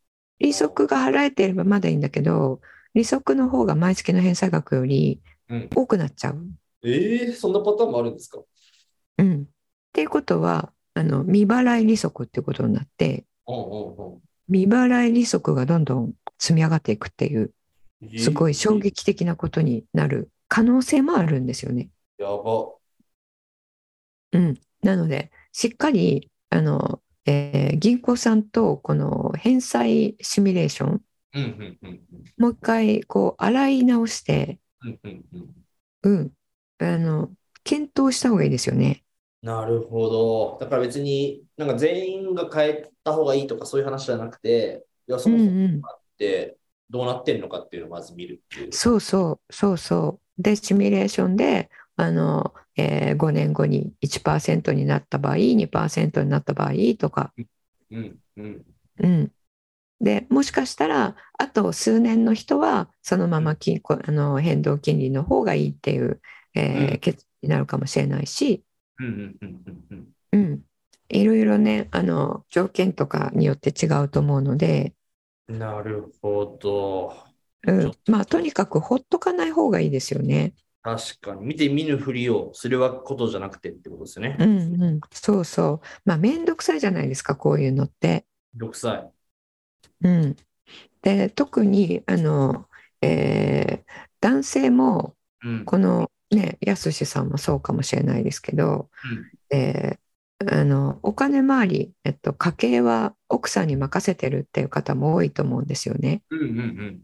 [0.42, 2.61] 利息が払えていればまだいいんだけど
[2.94, 6.44] 利息の方が毎月の返済額よりうん多くなっちゃう。
[6.85, 8.40] ええそんなパターンもあるんですか？
[9.18, 9.44] うん、っ
[9.92, 17.52] ていうことはあの未払い利息っていうことになってうんうん未払い利息がどんどん積み上がっていくっていう
[18.02, 18.18] うん。
[18.18, 21.88] すごい衝え撃的なことになる可能性もあるんですよね。
[22.18, 22.24] ー。
[22.24, 22.72] やば。
[24.33, 31.02] うん、なのでしっかりあの、えー銀行さんとこの返済シミュレーション
[31.35, 32.24] うんうんうんうん。
[32.37, 35.64] もう一回こう洗い直して、うんうんうん。
[36.02, 36.32] うん、
[36.78, 37.30] あの
[37.64, 39.04] 検討した方がいいですよね。
[39.42, 40.58] なるほど。
[40.61, 46.56] だから別になんか全員が変えた方がいいとかそういう話じゃなくて、いや、そうんもそもうん、あって
[46.90, 48.72] どうなってるのかっていうのをまず見るっていう。
[48.72, 50.42] そうそうそうそう。
[50.42, 57.32] でシミュレーションであの、えー5年後に1%になった場合2%になった場合とか、
[57.90, 58.62] うんうん。
[58.98, 59.32] うん、
[60.00, 66.20] でもしかしたらあと数年の人はそのまま金庫あの変動金利の方がいいっていう、
[66.54, 66.98] えーうん。
[66.98, 68.64] 決になるかもしれないし、
[71.08, 74.94] いろいろねあの条件とかによって違うと思うので、
[75.48, 77.14] なるほど。
[77.66, 77.92] うん。
[78.06, 80.54] まあとにかくほっとかない方がいいですよね。
[80.83, 81.47] 確かに。
[81.47, 84.37] 見て見ぬふりをすることじゃなくてってことですよね。
[84.38, 85.87] うんうん、そうそう。
[86.05, 88.27] まあ面倒くさいじゃないですかこういうのって。
[88.57, 89.11] 6歳。
[90.03, 90.37] うん、
[91.03, 92.68] で特にあの、
[93.01, 95.64] えー男性もうん。
[95.64, 98.88] このねやすしさんもそうかもしれないですけど、
[99.51, 100.03] えー
[100.51, 106.25] あのお金回り、えっと、家計は奥さんに任せてるっていう方も多いと思うんですよね。
[106.31, 107.03] うんうん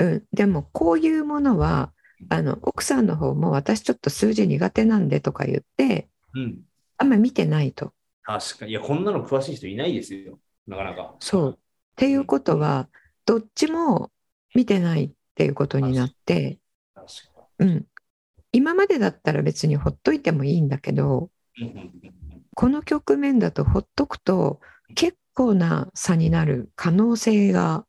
[0.00, 0.08] うん。
[0.12, 1.92] うん、でもこういうものは
[2.28, 6.60] あの奥さんの方も私ちょっと数字苦手なんでとか言ってうん。
[6.98, 7.92] あんま見てないと。
[8.22, 8.72] 確かに。
[8.72, 10.38] いや、こんなの詳しい人いないですよ。
[10.66, 11.14] なかなか。
[11.20, 11.58] そう。
[11.58, 11.58] っ
[11.96, 12.88] ていうことは
[13.24, 14.10] どっちも
[14.54, 16.58] 見てないっていうことになって、
[16.94, 17.86] 確かうん、
[18.52, 21.30] 今までだったら別にほっといてもいいんだけど
[22.54, 24.60] この局面だとほっとくと
[24.94, 27.84] 結構な差になる可能性が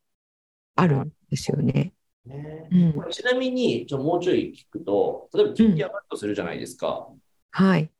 [0.76, 1.94] あるんですよね。
[2.26, 7.08] うんねうんこれちなみに、ちょもうちょい聞くと、例えば金利上がるとするじゃないですか。
[7.10, 7.18] っ
[7.50, 7.92] はい。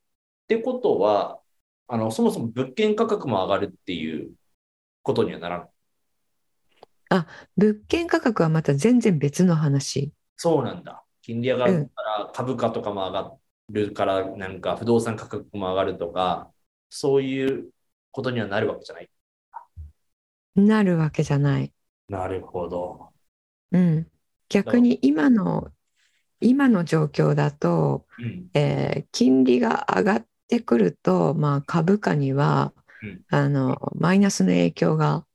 [0.49, 1.41] てことは、
[1.89, 4.35] あの、そもそも物件価格も上がるっていう
[5.03, 5.71] ことにはならん。
[7.57, 10.13] 物件価格はまた全然別の話。
[10.37, 11.05] そうなんだ。
[11.23, 16.53] 金利上がるから株価とかも上がるから、なんか不動産価格も上がるとか、
[16.91, 17.73] そういう
[18.11, 19.11] ことにはなるわけじゃない。
[20.55, 21.73] なるわけじゃない。
[22.09, 23.13] なるほど。
[23.71, 24.12] うん。
[24.53, 25.73] 逆に今の
[26.41, 28.51] 今の状況だと、うん。
[28.55, 33.25] えー金利が上がってくると、まあ、株価には、うん。
[33.31, 35.27] あのマイナスの影響が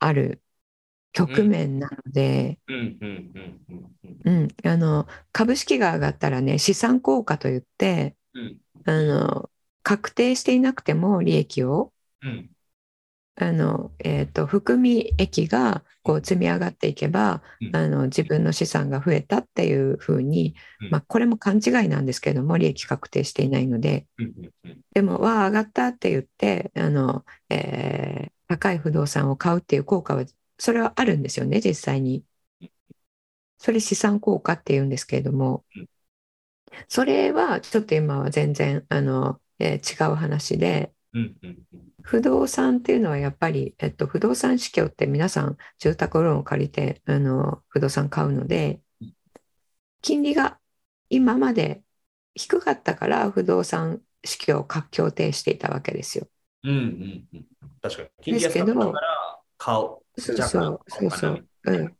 [0.00, 0.42] ある
[1.12, 2.60] 局面なので、
[5.32, 8.60] 株式が上がったらね資産効果といってうん。
[8.84, 9.50] あの
[9.82, 12.50] 確定していなくても利益をうん。
[13.36, 24.26] あの、えー、と含み益がこう積み上がっていけば、うんあの自分の資産が増えたっていうふうに、うんまあ、これも勘違いなんですけれども利益確定していないのでうん。
[24.64, 24.80] うん。
[24.94, 30.24] でもわあ上がったって言ってあの、えー高い不動産を買うっていう効果は
[30.56, 32.24] それはあるんですよね実際に。
[33.58, 35.88] それ資産効果っていうんですけれどもうん
[36.88, 40.92] それはちょっと今は全然あの、えー違う話で。
[42.06, 48.80] 不動産っていうのはやっぱり、えっと、不動産市況って皆さん住宅ローンを借りてあの不動産買うので
[50.02, 50.58] 金利が
[51.10, 51.82] 今まで
[52.36, 56.28] 低かったから不動産市況を活況停していたわけですよ。
[56.62, 56.70] うん。
[56.70, 57.28] うん。
[57.34, 57.46] うん。
[57.82, 58.08] 確かに。
[58.22, 59.78] 金利ですけど安かったから買う。
[60.20, 61.48] そうそうそうそう。
[61.64, 61.96] うん、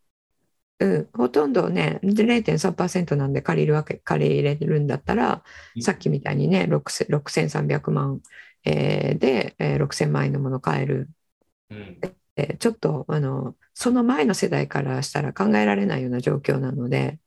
[0.79, 5.42] うん、ほとんどね、0.3%なんで借りるわけ、借りれるんだったら、
[5.81, 8.21] さっきみたいにね、6 6300万、
[8.66, 11.11] えーで、えー6000万円のもの買える。
[11.70, 12.16] うん。
[12.37, 17.18] えーちょっと、あの、その前の世代からしたら考えられないような状況なので、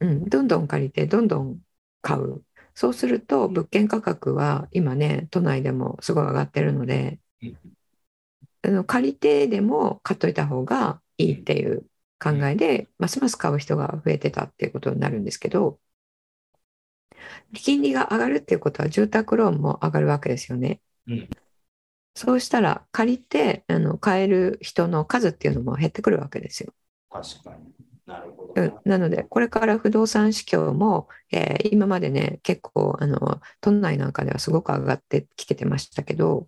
[0.00, 1.60] うんどんどん借りて、どんどん
[2.02, 2.44] 買う。
[2.74, 7.76] そうすると、物件価格は今ね、都内でもすごい上がってるので、うん
[8.62, 11.86] あの借りてでも買っといた方がいいっていう
[12.22, 15.78] 考えで、ますます買う人が増えてたっていうことになるんですけど、
[17.54, 20.80] 金利が上がるっていうことは住宅ローンも上がるわけですよね。
[21.06, 21.28] うん
[22.16, 26.72] そうしたら借りてあの買える人の数っていうのも減ってくるわけですよ。
[27.10, 27.72] 確かに。
[28.06, 28.52] なるほど。
[28.54, 36.46] うん、なのでこれから不動産市況も、えー今までね結構あの都内なんかではすごく上がってきててましたけど、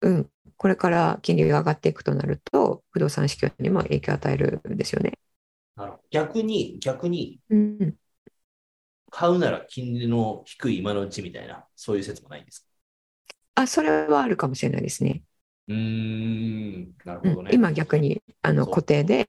[0.00, 5.18] うん、これから金利が上がっていくとなると不動産市況にも影響を与えるんですよね。
[6.10, 7.94] 逆に、逆に、うん、
[9.10, 12.66] 買うなら金利の低い今のうちみたいな、そういう説もないんですか？
[13.54, 15.22] あそれはあるかもしれないですね。
[15.68, 17.50] うーん、なるうんほどね。
[17.52, 19.28] 今逆にあの固定で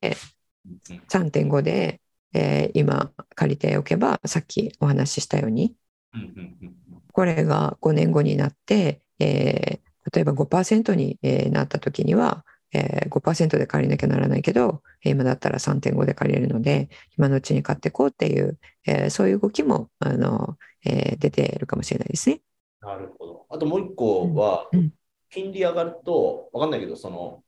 [0.66, 2.02] うんうん3.5で、
[2.34, 5.76] えー今借りておけばさっきお話ししたように
[6.14, 6.76] うんうんうん
[7.12, 22.42] これが5年後になって、えー例えば5%にえーなった時には、えー5%で借りなきゃならないけどえー今だったら3.5で借りれるので今のうちに買っていこうっていう、えーそういう動きもあの、えー出ているかもしれないですね。
[22.82, 23.46] なるほど。
[23.50, 24.94] あともう一個はうんうん、
[25.30, 27.44] 金利上がると、わかんないけど、その、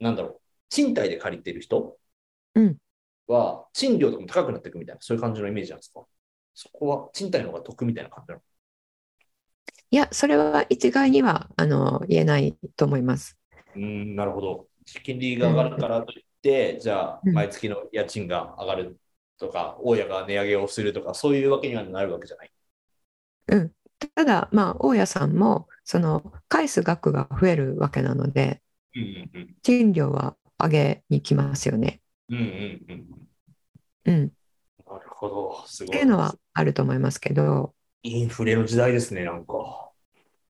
[0.00, 1.96] なんだろう、賃貸で借りてる人
[2.56, 2.76] うん
[3.28, 6.04] は、賃料とかも高くなっていくみたいな、そういう感じのイメージなんですか？
[6.52, 8.42] そこは賃貸の方が得みたいな感じなの？
[9.92, 13.36] いやそれは一概にはあの言えないと思います。
[13.74, 14.68] うーん、なるほど。
[15.04, 19.00] 金利が上がるからといって、じゃあ、うん毎月の家賃が上がる
[19.38, 22.50] とか、大家が値上げをするとか、そういうわけにはなるわけじゃない？
[23.48, 23.72] うん、
[24.14, 28.62] ただまあ大家さんもその返す額が増えるわけなので
[28.94, 29.56] うんうんうん。
[29.62, 32.00] 賃料は上げに来ますよね。
[32.28, 33.28] うんうんうん。
[34.04, 34.32] うん、
[34.86, 35.64] なるほど。
[35.66, 35.96] すごい。
[35.96, 39.90] っていうのはあると思いますけど、インフレの時代ですね、なんか。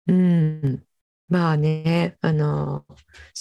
[0.07, 0.87] うん、
[1.31, 2.85] まあねあの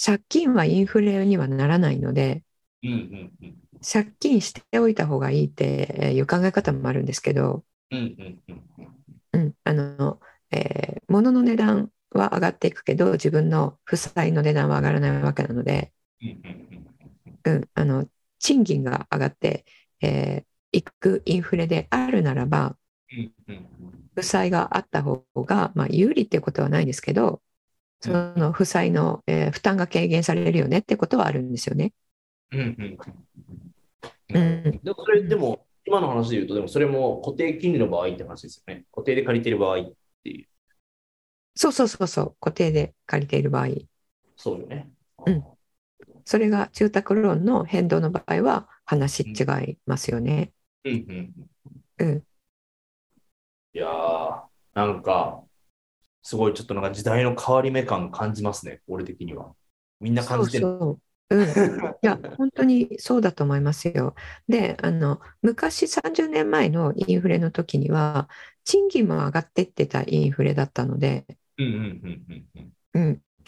[0.04, 2.44] 借金はインフレにはならないので
[2.82, 3.56] うんうんうん。
[3.82, 8.62] 借金しておいた方がいいっていう考え方もあるんですけど、うんうんうん
[9.34, 9.42] うん。
[9.42, 16.40] うん、あの、えー物の値段は上がっていくけど自分の負債の値段は上がらないわけなので、うん
[17.44, 18.06] うんあの
[18.38, 19.64] 賃金が上がって
[20.02, 22.76] い、えーいくインフレであるならば
[24.14, 27.42] 負債があった方が、まあ、有利っていうことはないですけど
[28.00, 31.92] その負債の、えー負担が軽減されるよねってことはあるんですよね。
[32.52, 32.98] うんうん
[34.28, 34.80] ううんん。
[34.82, 38.84] でもそれでも、今の話で言うと、でもそれも固定金利の場合って話ですよね。
[38.92, 40.48] 固定で借りてる場合っていう。
[41.54, 43.68] そうそうそうそう固定で借りている場合
[44.36, 44.90] そうよね。
[45.26, 45.46] うん
[46.26, 50.52] それが住宅ローンの変動の場合は話違いますよね。
[50.84, 51.50] うんうん
[51.98, 52.26] うん、
[53.72, 55.44] いやー、なんか、
[56.22, 59.52] すごいちょっとなんか時代の変わり目感感じますね、俺的には。
[60.00, 60.64] みんな感じてる。
[60.64, 61.48] そうそう、うん、い
[62.02, 64.14] や本当にそうだと思いますよ。
[64.48, 68.28] であの昔30年前のインフレの時には
[68.64, 71.26] 賃金も上がってってたインフレだったので、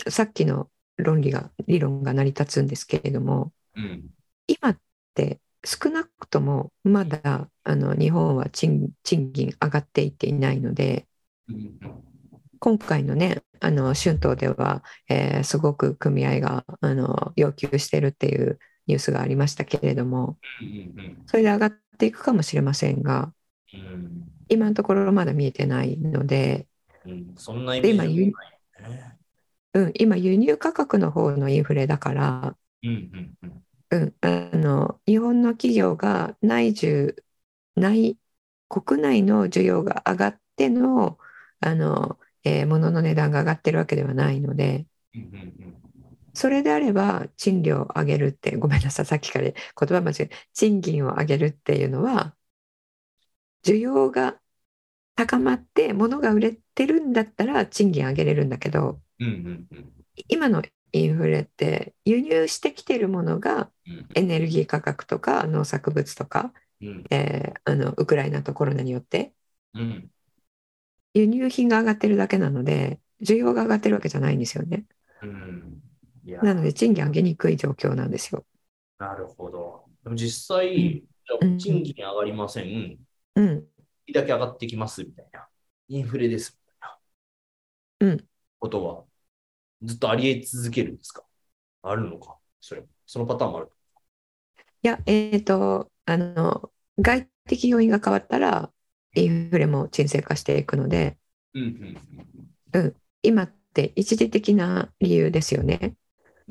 [0.09, 4.11] さっきの論理が理論が成り立つんですけれどもうん
[4.47, 4.79] 今っ
[5.15, 11.07] て少なくともまだあの日本は賃賃金上がっていっていないので
[11.49, 12.12] うんうん
[12.63, 23.33] 今回のねあの春闘では、えーすごく組合があの要求してるっていうニュースがありましたけれどもうんそれで上がっていくかもしれませんが
[23.75, 24.23] うん。
[24.49, 26.69] 今のところまだ見えてないので、
[27.05, 27.35] うん。
[27.37, 28.33] そんなイメージはないよ
[28.91, 29.19] ね。
[29.75, 37.17] うん、今輸入価格の方のインフレだから、うん、あの日本の企業が内需
[37.75, 38.19] 内
[38.69, 41.19] 国内の需要が上がっての
[41.63, 44.87] あの、えー物の値段が上がってるわけではないので
[46.35, 52.35] それであれば賃料を上げるってごめんなさいさっきから言葉間違え賃金を上げるっていうのは
[53.65, 54.41] 需要が
[55.17, 59.03] 高まって物が売れてるんだったら賃金上げれるんだけど
[60.29, 60.63] 今の
[60.93, 64.09] インフレって輸入してきてるものがうん。
[64.15, 67.05] エネルギー価格とか農作物とか、うん。
[67.11, 69.33] えーあのウクライナとコロナによって
[69.75, 70.11] うん
[71.15, 74.85] 輸入品が上がってるだけなので需要が上がってるわけじゃないんですよね。
[75.23, 75.83] うん
[76.43, 78.45] なので賃金上げにくい状況なんですよ。
[78.99, 79.85] なるほど。
[80.05, 80.99] でも実際、
[81.41, 82.99] うんあ賃金上がりません。
[83.37, 83.65] うん。
[84.13, 85.47] だけ上がってきますみたいな。
[85.89, 86.73] インフレですみ
[88.01, 88.13] たいな。
[88.13, 88.29] うん。
[88.59, 89.05] ことは、
[89.83, 91.25] ずっとありえ続けるんですか？
[91.83, 92.39] あるのか？
[92.61, 92.85] それ。
[93.07, 93.71] そのパターンもある。
[94.83, 98.73] いや、えっ、と、あの、外的要因が変わったら、
[99.15, 101.19] インフレも沈静化していくので、
[101.55, 102.01] うんうん
[102.73, 102.97] うん。
[103.23, 105.97] 今って一時的な理由ですよね。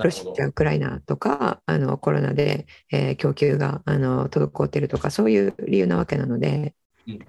[0.01, 0.47] ロシア、。
[0.47, 6.75] ウクライナとか、あのコロナで、えー供給があの滞っているとか、そういう理由なわけなので
[7.07, 7.19] うん、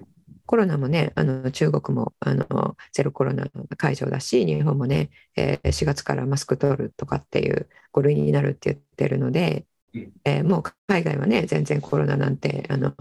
[0.47, 9.72] コロナもね、あの中国もあのゼロコロナ解除だし、日本もね、えー4月からマスク取るとかっていう5類になるって言ってるのでうん、
[10.25, 12.95] えーもう海外はね、全然コロナなんてあの、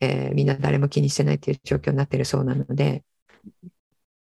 [0.00, 3.04] えーみんな誰も気にしてないっていう状況になってるそうなので、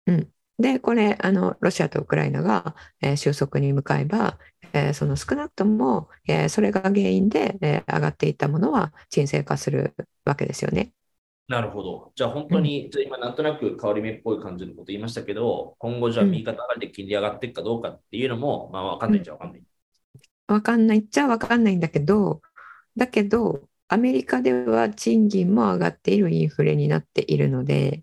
[0.07, 4.39] うん、で、これあの、ロシアとウクライナが、えー収束に向かえば、
[4.73, 9.95] えーその少なくとも、えーそれが原因で、えー上がっていったものは沈静化する
[10.25, 10.93] わけですよね。
[11.47, 12.13] なるほど。
[12.17, 19.65] じゃあ本当に、じゃあ今なんとなく変わり目っぽい感じのこと言いましたけど、今後じゃあうん右肩上がりで金利上がっていくかどうかっていうのも、まあわかんないっちゃわかんない。
[20.47, 22.43] わかんないっちゃわかんないんだけど、
[22.97, 28.03] だけど、アメリカでは賃金も上がっているインフレになっているので、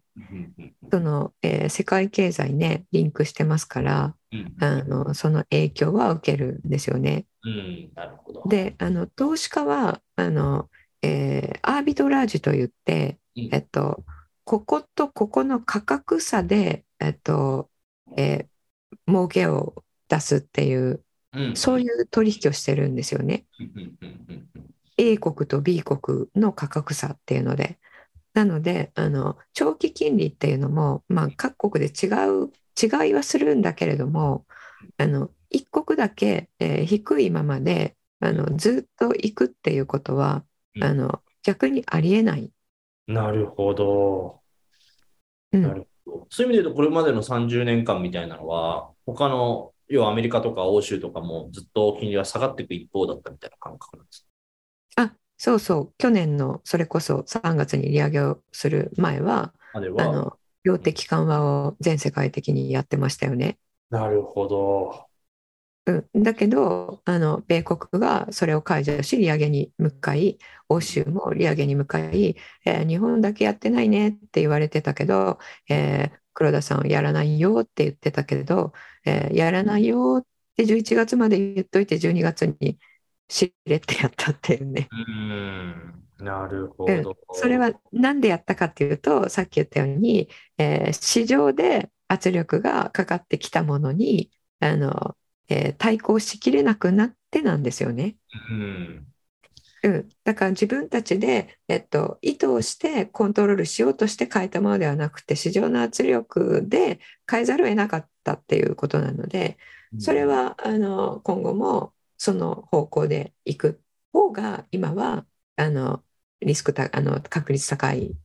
[0.92, 7.26] その、えー世界経済ね、リンクしてますから、うんあのその影響は受けるんですよね。
[7.44, 8.44] うん、なるほど。
[8.48, 10.70] で、あの投資家はあの、
[11.02, 14.04] えーアービトラージといって、うんえっと、
[14.44, 17.70] こことここの価格差で、えっと
[18.18, 18.52] えー
[19.08, 21.02] 儲けを出すっていう、うん
[21.56, 23.46] そういう取引をしてるんですよね。
[24.98, 27.80] A 国と B 国の価格差っていうので。
[28.34, 32.50] なのであの長期金利っていうのも、まあ、各国で違う
[32.82, 34.46] 違いはするんだけれども
[34.98, 42.52] あの一国だけ、えー低いままであのずっと行くっていうことは、うんあの逆にありえない。
[43.08, 44.42] なるほど。
[45.52, 46.28] うんなるほど。
[46.30, 54.28] そういう意味で言うと、これまでの30年間みたいなのは、他の、要はアメリカとか欧州とかもずっと金利が下がっていく一方だったみたいな感覚なんです。
[54.96, 59.54] あそうそう去年のそれこそ3月に利上げをする前は
[59.96, 63.58] あの量的緩和を全世界的にやってましたよね。
[63.92, 65.08] なるほど。
[65.88, 70.38] うん、だけどあの米国がそれを解除し利上げに向かい
[70.70, 72.36] 欧州も利上げに向かい、
[72.66, 75.40] えー日本だけやってないねって言われてたけど、
[75.70, 78.74] えー黒田さんはやらないよって言ってたけど、
[79.06, 80.26] えーやらないよっ
[80.56, 82.80] て11月まで言っといて12月に
[83.30, 84.90] しれってやったっていうね。
[84.92, 87.18] うーん、なるほうんど。
[87.34, 95.16] それは何でやったかっていうとさっき言ったように、えー市場で圧力がかかってきたものにあの、
[95.50, 98.18] えー対抗しきれなくなってなんですよね。
[98.50, 99.11] うん、
[99.84, 109.58] うん、だから自分たちで、えっと、意図をしてコントロールしようとして変えたものではなくて市場の圧力で変えざるを得なかったっていうことなので
[109.98, 113.82] それはあの今後もその方向でいく
[114.14, 115.26] 方が今は
[115.56, 116.04] あの
[116.42, 118.16] リスクたあの確率高い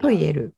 [0.00, 0.54] と言える。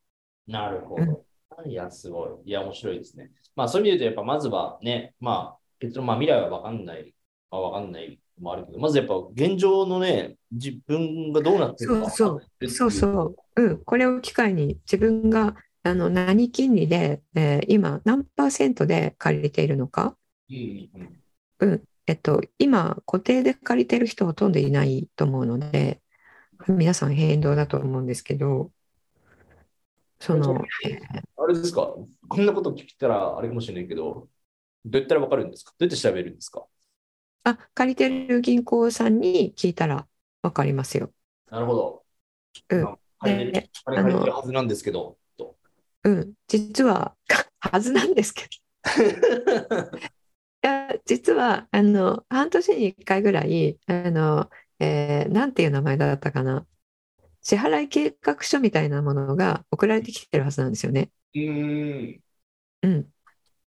[0.47, 1.25] なるほど。
[1.67, 2.49] いや、すごい。
[2.51, 3.31] いや、面白いですね。
[3.57, 7.15] まあ、そういう意味で言うと、やっぱまずはね、まあ、結論、まあ、未来は分かんない、
[7.51, 20.17] まあ、分かんないもあるけど、まずやっぱ現状のね、自分がどうなってるかそう分かってるっていそうそう、うん、これを機会に自分があの何金利で、えー今何パーセントで借りているのか、
[20.51, 20.89] うん
[21.61, 21.83] うんうん。
[22.07, 26.01] えっと、今固定で借りてる人ほとんどいないと思うので
[26.67, 28.71] 皆さん変動だと思うんですけど
[30.19, 30.99] その、えー。
[31.43, 31.95] あれですか？
[32.29, 34.29] こんなこと聞いたらあれかもしれないけど、
[34.85, 35.73] どうやったら分かるんですか？
[35.79, 36.65] どうやって調べるんですか？
[37.45, 40.07] あ借りてる銀行さんに聞いたら
[40.43, 41.13] 分かりますよ。
[41.51, 42.05] なるほど。
[42.71, 43.69] うんまあ借りてる
[44.21, 45.57] てるはずなんですけど、と。
[46.05, 47.17] うん、実は
[47.61, 48.49] はずなんですけど
[50.63, 56.67] いや実はあの半年に1回ぐらいあの、えーなんていう名前だったかな
[57.43, 61.11] 支払い計画書みたいなものが送られてきてるはずなんですよね。
[61.35, 62.23] うーん。
[62.83, 63.13] うん、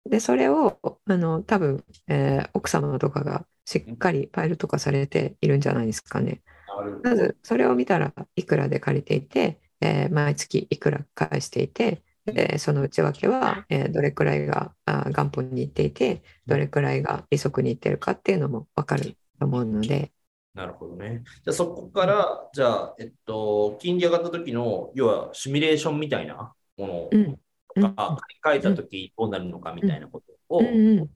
[0.06, 6.42] でそれをあの多分、えー奥様とかがしっかりファイルとかされているんじゃないですかね。
[7.04, 12.04] まずそれを見たらいくらで借りていて、えー毎月いくら返していて、
[12.36, 20.12] えーその内訳は、えーどれくらいがあ元本に行っていてどれくらいが利息に行ってるかっていうのも分かると思うので、
[20.54, 21.24] なるほどね。
[21.46, 27.40] じゃあそこから、じゃあ、えっと、金利上がった時の、要はシミュレーションみたいなものうんうん
[27.76, 30.68] とか、書いた時どうなるのかみたいなことをうん
[31.00, 31.10] うん、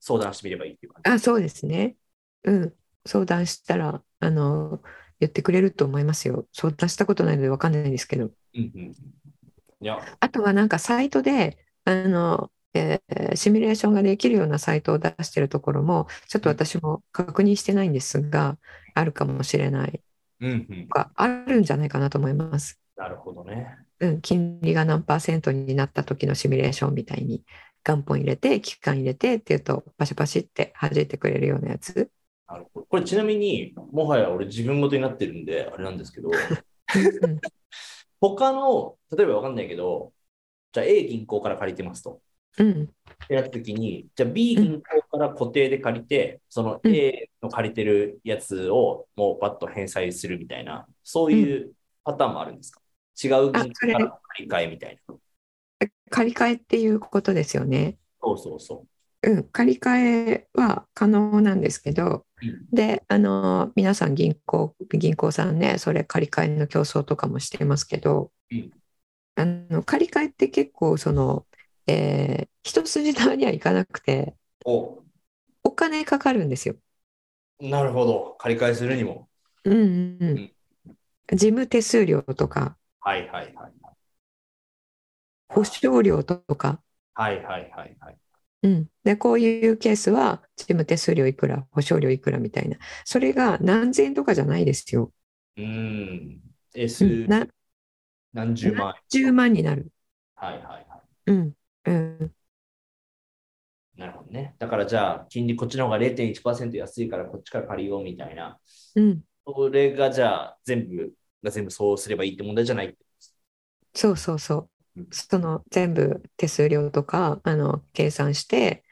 [0.00, 1.10] 相談してみればいいっていう感じ。
[1.12, 1.96] あそうですね。
[2.44, 2.74] うん
[3.04, 4.80] 相談したらあの
[5.18, 6.46] 言ってくれると思いますよ。
[6.52, 8.30] 相談したことないので分かんないんですけど。
[8.54, 8.92] うんうん。
[9.80, 18.58] いや、あとはなんかサイトであの、えーシミュレーションができるようなサイトを出してるところもちょっと私も確認してないんですが
[18.94, 20.02] あるかもしれない
[20.40, 20.94] うんうんと。
[20.94, 22.80] かあるんじゃないかなと思います。
[22.96, 23.76] なるほどね。
[24.02, 27.44] うん、金利が何パーセントになった時のシミュレーションみたいに
[27.84, 32.10] 元本入れて期間入れてっていうとパシャパシって弾いてくれるようなやつ。
[32.48, 32.86] なるほど。
[32.86, 37.40] これちなみに、もはや俺自分ごとになってるんで、あれなんですけど、うん
[38.20, 40.12] 他の、例えばわかんないけど、
[40.72, 42.20] じゃあ A 銀行から借りてますと。
[42.58, 42.70] うん
[43.24, 51.72] ってなった時に、じゃあ B 銀行から固定で借りて、そのうん A の借りてるやつをもうバッと返済するみたいな、そういう
[52.04, 52.81] パターンもあるんですか？
[53.22, 55.14] 違う銀行から借り換えみたいな。
[56.10, 57.96] 借り換えっていうことですよね。
[58.22, 58.84] そうそうそ
[59.24, 62.46] うん、借り換えは可能なんですけど、う。
[62.46, 68.70] うんで、あの、皆さん銀行、銀行さんね、それ借り換えの競争とかもしてますけど、うん
[69.34, 71.46] あの、借り換えって結構その、
[71.86, 75.02] えー一筋縄にはいかなくて、お
[75.64, 76.76] お金かかるんですよ。
[77.60, 78.36] なるほど。
[78.38, 79.28] 借り換えするにも。
[79.64, 81.36] うんうんうん。
[81.36, 83.72] 事務手数料とか、はいはいはい。
[85.48, 86.82] 保証料とか、
[87.14, 88.18] はいはいはいはい。
[88.62, 95.12] うん、でこういうケースは事務手数料いくら保証料いくらみたいなそれが何千円とかじゃないですよ、
[95.56, 96.40] うーん。
[97.00, 97.46] う S ん、な
[98.32, 99.02] 何十万円。
[99.08, 99.92] 10万になる、
[100.34, 101.02] はいはいはい。
[101.26, 102.34] うんうん、
[103.96, 104.54] なるほどね。
[104.58, 108.58] だからじゃあ、金利こっちの方が0.1%安いからこっちから借りようみたいな。
[108.94, 111.12] うん、それがじゃあ、全部
[111.42, 112.96] が全部そうすればいいって問題じゃない。
[113.94, 114.70] そうそうそう。
[114.96, 115.08] うん。
[115.10, 118.84] その全部手数料とかあの計算して、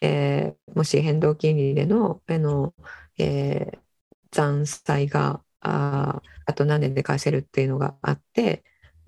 [0.00, 2.74] えーもし変動金利でのあの、
[3.18, 3.80] えー
[4.32, 8.64] 残債があーあと何年で返せるっていうのがあって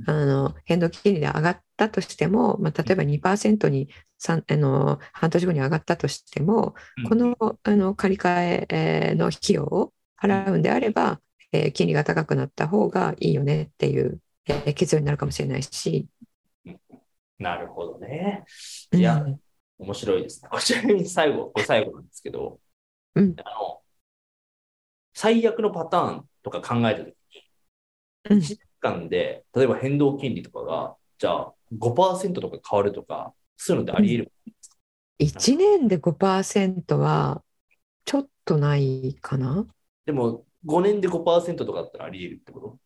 [0.07, 3.91] あの変動金利で上がったとしても、まあ、例えば2%に
[4.29, 11.21] あの半年後に上がったとしてもこのあの借り換ええーの費用を払うんであれば、
[11.53, 16.09] えー金利が高くなった方がいいよねっていう、えー結論になるかもしれないし、
[17.39, 18.45] なるほどね。
[18.93, 19.01] うん。
[19.01, 19.25] いや、
[19.79, 20.49] 面白いですね。
[20.53, 22.61] こちらに最後、最後なんですけど、
[23.15, 23.35] うん。
[23.39, 23.83] あの、
[25.15, 27.43] 最悪のパターンとか考えたときに、
[28.31, 28.39] うん。
[28.39, 34.33] 1年間で、例えば変動金利とかが、じゃあ5%とか変わるとか、そういうのってあり得る、
[35.19, 37.43] 1年で5%は
[38.05, 39.67] ちょっとないかな？
[40.07, 42.79] でも、5年で5%とかだったらあり得るってこと？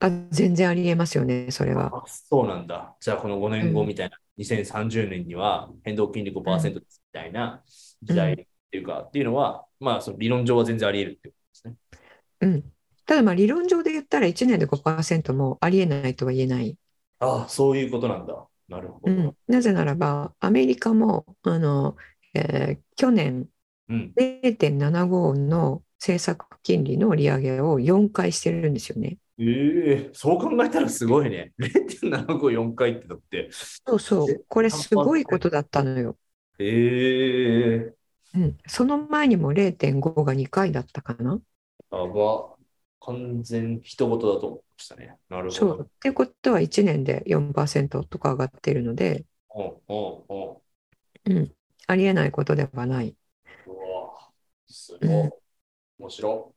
[0.00, 1.94] あ全然ありえますよね、それは。
[1.94, 2.96] あそうなんだ。
[3.00, 7.62] じゃあ、この5年後うんみたいな、2030年には変動金利5%ですみたいな
[8.02, 8.36] 時代っ
[8.70, 11.74] ていうか、っていうのは、まあ、その理論上は全然あり得るってことですね。
[12.40, 12.72] うん、
[13.06, 16.76] ただまあ理論上で言ったら1年で5%もありえないとは言えない。
[17.20, 18.48] ああ、そういうことなんだ。
[18.68, 19.12] なるほど。
[19.12, 21.96] うん、なぜならばアメリカもあの、
[22.34, 23.48] えー去年
[23.88, 24.12] うん。
[24.16, 29.18] 0.75の政策金利の利上げを4回してるんですよね。
[29.38, 31.52] ええそう考えたらすごいね。
[31.58, 33.48] 0.754回ってだって。
[33.52, 36.16] そうそう、これすごいことだったのよ。
[36.58, 37.94] ええ
[38.34, 41.40] うん、その前にも0.5が2回だったかな。
[41.92, 42.56] あが、
[42.98, 45.16] 完全人事だと思いましたね。
[45.28, 45.52] なるほど。
[45.52, 45.80] そう。
[45.82, 49.24] っていうことは1年で4%とか上がっているので、
[49.54, 51.52] うんうんうんうん、
[51.86, 53.14] ありえないことではない。
[53.66, 54.30] うわ
[54.66, 55.08] すごい。
[55.08, 55.41] うん
[56.02, 56.52] 面白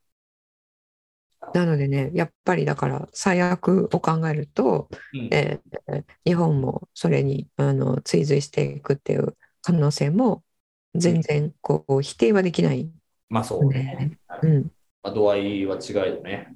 [1.54, 5.20] なのでね、やっぱりだから最悪を考えると、い。
[5.20, 10.44] うんえー日本もそれにあの追随していくっていう可能性も
[10.96, 12.90] 全然こう否定はできない。
[13.30, 14.18] まあそうね。
[14.42, 14.72] うん、
[15.04, 16.48] まあ、度合いは違いだね。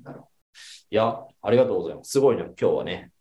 [0.89, 2.11] いや、ありがとうございます。
[2.11, 2.45] すごいね。
[2.59, 3.11] 今日はね、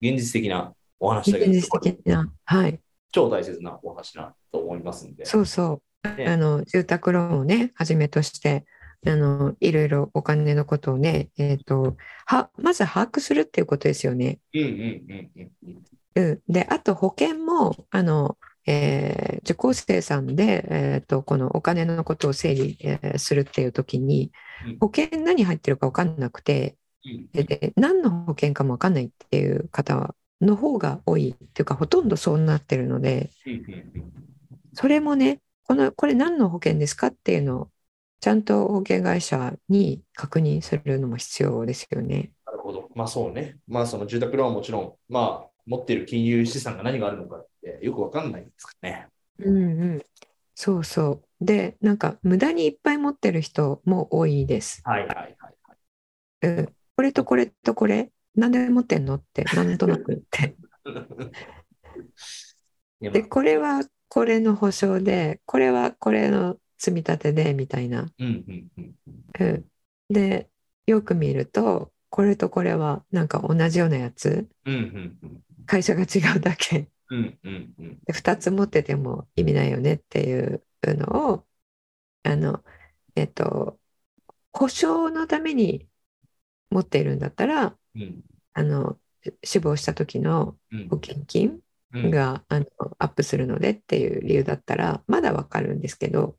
[0.00, 5.26] 現実的なお話だけど、現実的な、はい、超大切なお話だと思いますんで。
[5.26, 5.82] そうそう。
[6.16, 8.64] ねあの住宅ローンをね、はじめとして、
[9.06, 11.96] あのいろいろお金のことをね、えーと
[12.26, 14.38] は、まず把握するっていうことですよね。
[16.14, 24.30] うんで、あと保険も、あの、えー受講生さんで、えーと、このお金のことを整理、えーするっていう時に
[24.64, 33.30] うん、保険何入ってるか分かんなくて、うんでで何の保険かも分かんないっていう方の方が多いっていうか、ほとんどそうなってるので、
[34.74, 37.70] それもね、この、これ何の保険ですかっていうのを、
[38.22, 42.30] ちゃんと保険会社に確認するのも必要ですよね。
[42.46, 42.88] なるほど。
[42.94, 43.58] まあそうね。
[43.66, 49.08] まあその住宅ローンはもちろん、まあ持っている金融資産が何があるのかってよくわかんないですからね。
[49.40, 49.60] うんう
[49.96, 50.02] ん。
[50.54, 51.44] そうそう。
[51.44, 54.82] で、なんか無駄にいっぱい持ってる人も多いです。
[54.84, 55.54] はいはいはいはい。
[56.58, 60.54] うん、これとこれとこれ、なんで持ってんのって、なんとなくって。
[63.00, 68.10] で、これはこれの保証で、これはこれの積み立てでみたいな。
[68.18, 68.94] うんうんうん
[69.38, 69.64] うん、
[70.10, 70.50] で、
[70.86, 75.42] よく見ると、これとこれはなんか同じようなやつ、うんうんうん。
[75.64, 76.88] 会社が違うだけ。
[77.08, 78.00] うんうんうん。
[78.04, 81.46] で2つ持ってても意味ないよねっていうのを
[82.24, 82.64] あの
[83.14, 83.78] えっと
[84.52, 85.88] 保証のために
[86.70, 88.24] 持っているんだったらうん。
[88.54, 88.98] あの
[89.44, 90.88] 死亡した時のうん。
[90.88, 91.60] 保険金
[91.94, 92.10] うん。
[92.10, 92.66] が、あの
[92.98, 96.36] アップするのでっていう理由だったらまだわかるんですけど、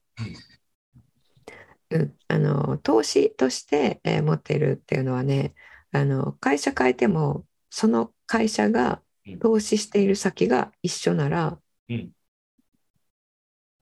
[1.91, 5.53] うん、あの投資として、えー持っているっていうのはね
[5.91, 9.39] あの会社変えてもその会社がうん。
[9.39, 11.57] 投資している先が一緒なら、
[11.89, 12.11] うん。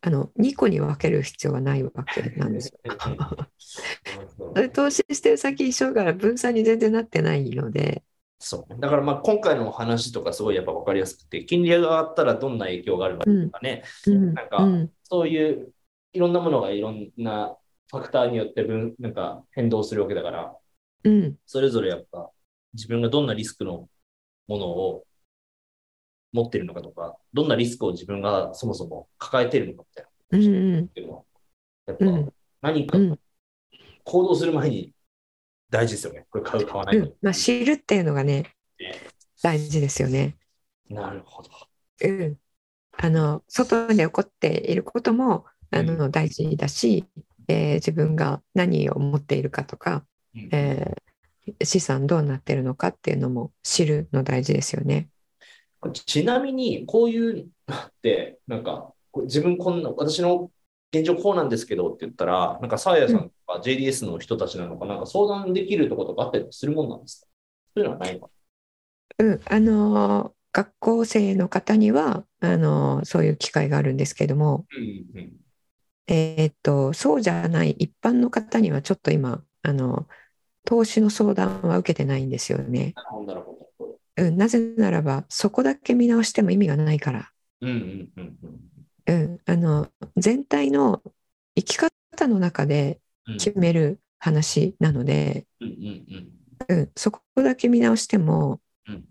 [0.03, 2.79] あの2個に分ける必要はないわけなんですよ。
[4.55, 8.03] で投資してる先一緒だから分散に全然なってないので、
[8.39, 8.79] そう。
[8.79, 14.34] だからまあ今回の話とかすごいやっぱ分かりやすくて、金利が上がったらどんな影響があるかとかね、うん。
[14.34, 14.91] なんかうん。
[15.03, 15.71] そういう
[16.14, 17.55] いろんなものがいろんな
[17.89, 20.55] ファクターによって分なんか変動するわけだから、
[21.03, 22.30] うんそれぞれやっぱ
[22.74, 23.89] 自分がどんなリスクの
[24.47, 25.03] ものを
[26.32, 31.24] 持ってるのかとか、どんなリスクを自分がそもそも抱えてるのかみたいなうんうんっていうのは、
[31.88, 33.20] やっぱうん何かうん
[34.03, 34.93] 行動する前に
[35.70, 36.26] 大事ですよね。
[36.30, 37.14] これ買う、買わないとうん。
[37.22, 38.95] まあ、知るっていうのがねね
[39.41, 40.38] 大事ですよね。
[40.89, 41.49] なるほど。
[42.03, 42.38] うん、
[42.93, 47.05] あの外で起こっていることもあの大事だし、
[47.47, 50.05] えー自分が何を持っているかとか、
[50.36, 50.49] うん。
[50.51, 51.01] えー
[51.63, 55.09] 資産どうなってるのかっていうのも知るの大事ですよね。
[56.05, 58.93] ちなみに、こういうのって、なんか、
[59.24, 60.51] 自分こんな、私の
[60.93, 67.28] 現状こうなんですけどって言ったら、なんか、サーヤさんとか JDS の人たちなのか、なんか相談できるところとかあったりするもんなんですか？
[67.76, 68.30] そういうのはないのか？
[69.17, 75.32] うん、あの学校生の方にはあのそういう機会があるんですけども、うんうん
[76.08, 80.08] えーっとそうじゃない一般の方にはちょっと今あの
[80.66, 82.93] 投資の相談は受けてないんですよね。
[84.18, 87.32] うん、なぜならばそこだけ見直しても意味がないから。
[87.62, 88.38] うんうんうん
[89.08, 91.02] うん、あの全体の
[91.56, 91.91] 生き方
[92.28, 93.38] の中でうん。
[93.38, 99.06] 決める話なので、うんそこだけ見直しても、うん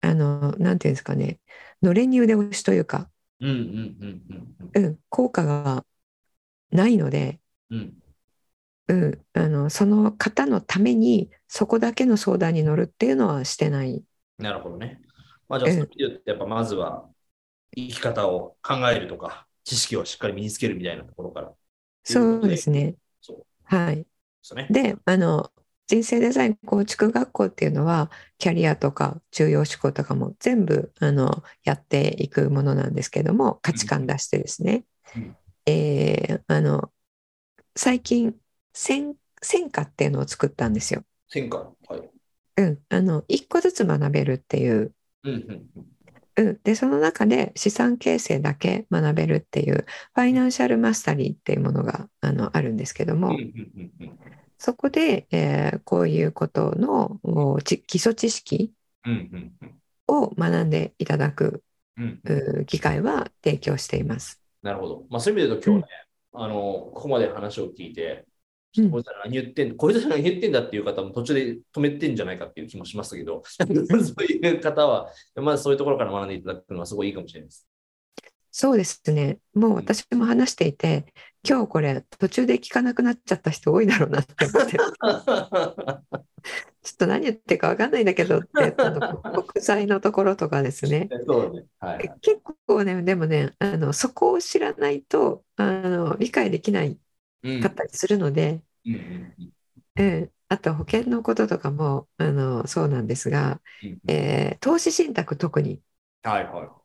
[0.00, 1.38] あのなんていうんですかね
[1.82, 3.08] のれんに腕押しというか、
[3.42, 5.84] うんうんうんうんうん、効果が
[6.70, 7.40] ないので、
[7.70, 7.94] うん
[8.88, 14.02] うん、あのその方のためにそこだけの相談に乗るっていうのはしてない。
[14.38, 15.00] なるほどね。
[15.48, 17.08] まあじゃあ、うんそういう意味で言うとやっぱまずは
[17.76, 21.52] 生き方を考えるとか、知識をしっかり身につけるみたいなところから。
[22.04, 22.96] そうですね。
[23.20, 24.06] そうではい。
[24.42, 24.66] すね。
[24.70, 25.51] で、あの
[25.92, 34.84] 人生デザイン構築学校っていうのはキャリアとか重要思考とかも全部あのやっていくものなんですけども価値観出してですね、
[35.14, 35.36] うん。
[35.66, 36.90] えーあの
[37.76, 38.34] 最近
[38.72, 41.02] 戦戦果っていうのを作ったんですよ。
[41.28, 41.58] 戦果。
[41.86, 42.10] はい。
[42.56, 46.46] うん、あの一個ずつ学べるっていう、うんうん。
[46.48, 49.84] うん、でその中で資産形成だけ学べるっていう
[50.14, 54.18] ファイナンシャルマスタリーっていうものがあのあるんですけども、うんうんうんうん
[54.62, 57.18] そこで、えーこういうことの
[57.64, 58.72] 基礎知識
[59.04, 59.74] うんうんうん
[60.06, 61.64] を学んでいただく
[61.96, 64.40] うんう機会は提供しています。
[64.62, 65.06] なるほど。
[65.10, 65.88] まあ、そういう意味で言うと、今日ね、
[66.34, 68.24] あの、ここまで話を聞いて、
[68.78, 77.66] うんこいつら何言ってんこいつら何言ってんだっていう方も途中で止めてんじゃないかっていう気もしますけど、 そういう方は、まずそういうところから学んでいただくのはすごいいいかもしれないです。
[78.54, 79.38] そうですね。
[79.54, 81.06] もう私も話していて、
[81.48, 84.84] 今日これ途中で聞かなくなっちゃった人多いだろうなって思って、 ちょ
[86.94, 91.08] っと何言ってるか分かんないんだけどって、あの国際のところとかですね。
[91.26, 91.64] そうね。
[91.80, 92.12] はい。
[92.20, 96.98] 結構ね、でもね、あのそこを知らないとあの理解できない
[97.42, 99.34] うんかったりするので、うん
[99.96, 105.80] うん、あと保険のこととかもあのそうなんですが、うんえー投資信託特に
[106.22, 106.81] はいはい。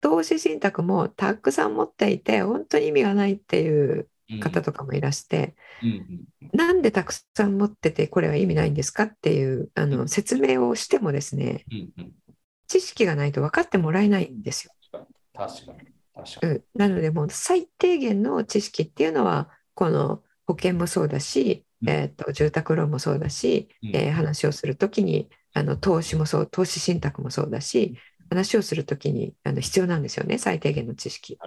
[0.00, 4.40] 投資信託もたくさん持っていて本当に意味がないっていううん。
[4.40, 5.54] 方とかもいらして、
[6.52, 11.64] なんでたくさん持っててこれは意味ないんですかっていうあの説明をしてもですね
[12.66, 14.72] 知識がないと分かってもらえないんですよ。
[15.32, 15.78] 確かに。
[16.12, 16.52] 確かに。
[16.52, 21.88] うん、なのでもう最低限の知識っていうのはこの保険もそうだし、うん。
[21.88, 23.96] えー、と住宅ローンもそうだし、うん。
[23.96, 27.96] えー話をするときにあの投資もそう投資信託もそうだし
[28.28, 31.38] 話をするときにあの必要なんですよね最低限の知識。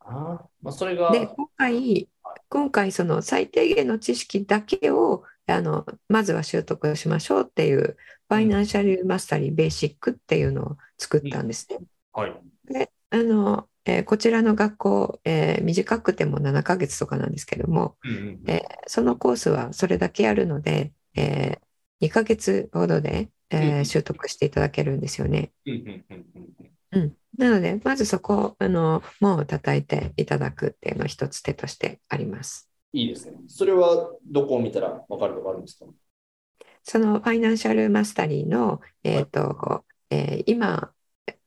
[0.00, 2.08] あまあ、それが、で今回
[2.48, 7.96] 今回その最低限の知識だけをあのまずは習得しましょうっていう
[8.28, 11.78] ファイナンシャルマスタリーベーシックっていうのを作ったんですね。
[12.12, 12.32] はい。
[12.64, 21.58] であの、えーこちらの学校、えー短くても7ヶ月とかなんですけども、うんうんうんえーそのコースはそれだけやるので、え
[22.00, 25.52] 2ヶ月ほどで、えーうん習得していただけるんですよね。
[25.66, 32.70] うんうんうんうんうんうん、なのでまずそこあの門を叩いていただくっていうのは一つ手としてあります。
[32.92, 33.36] いいですね。
[33.46, 35.84] それはどこを見たら分かるとかあるんですか？
[36.82, 40.92] そのファイナンシャルマスタリーの、えーとえー今、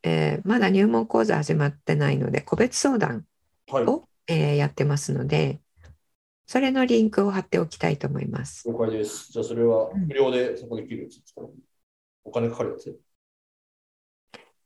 [0.04, 3.26] えーまだ入門講座始まってないので個別相談
[3.68, 3.86] はい。
[3.86, 5.60] を、えーやってますので
[6.46, 8.68] それのリンクを貼っておきたいと思います。
[8.70, 9.32] 了解です。
[9.32, 11.42] じゃあそれはうん無料でそこできるやつですか、
[12.24, 13.00] お金かかるやつ？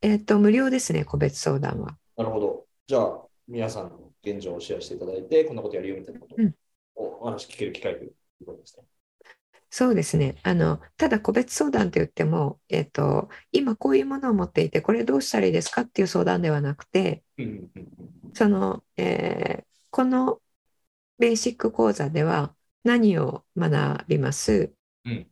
[0.01, 1.97] えっ、と無料ですね個別相談は。
[2.18, 2.66] なるほど。
[2.88, 6.53] じゃあ皆さんの現状をシェアしていただいて、こんなことやるよみたいなことうん
[6.95, 8.14] をお話聞ける機会という
[8.45, 8.84] ことですね。
[9.70, 17.88] そうですねあのただ個別相談といっても、えっと今こういうものを持っていてこれどうしたらいいですかっていう相談ではなくてうんうんうん
[18.26, 20.41] うんその、えーこの
[21.20, 22.53] ベーシック講座では
[22.84, 24.74] 何を学びます、
[25.06, 25.28] うん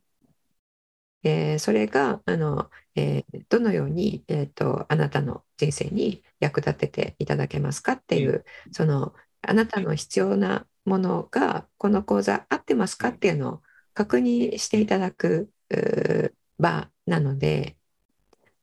[1.24, 13.62] えーそれがあの、えーどのように、えーとあなたの人生に役立てていただけますかっていう、そのあなたの必要なものがこの講座合ってますかっていうのを
[13.94, 15.50] 確認していただく
[16.58, 17.76] 場なので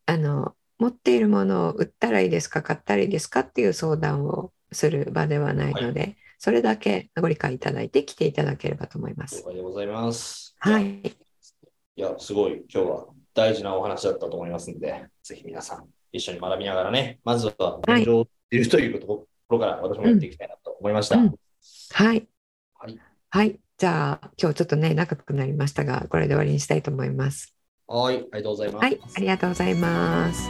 [0.05, 9.37] あの持っているものを売ったらいいですか買ったらいいですかっていう相談をする場ではないので、それだけご理解いただいて来ていただければと思います。
[9.37, 10.55] 了解でございます。
[10.65, 11.17] いはい、
[11.95, 21.17] いや、すごい今日は大事なお話だったと思いますので、ぜひ皆さん一緒に学びながらね、まずは現状を知るというところから私もやっていきたいなと思いました。
[21.17, 21.35] うん
[21.93, 22.27] はい、
[22.75, 22.99] はい。
[23.29, 27.53] はい、じゃあ今日ちょっとね長くなりましたがこれで終わりにしたいと思います。
[27.87, 28.83] はい、ありがとうございます。
[28.83, 30.49] はい、ありがとうございます。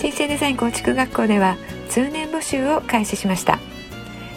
[0.00, 1.56] 人生デザイン構築学校では
[1.88, 3.60] 通年募集を開始しました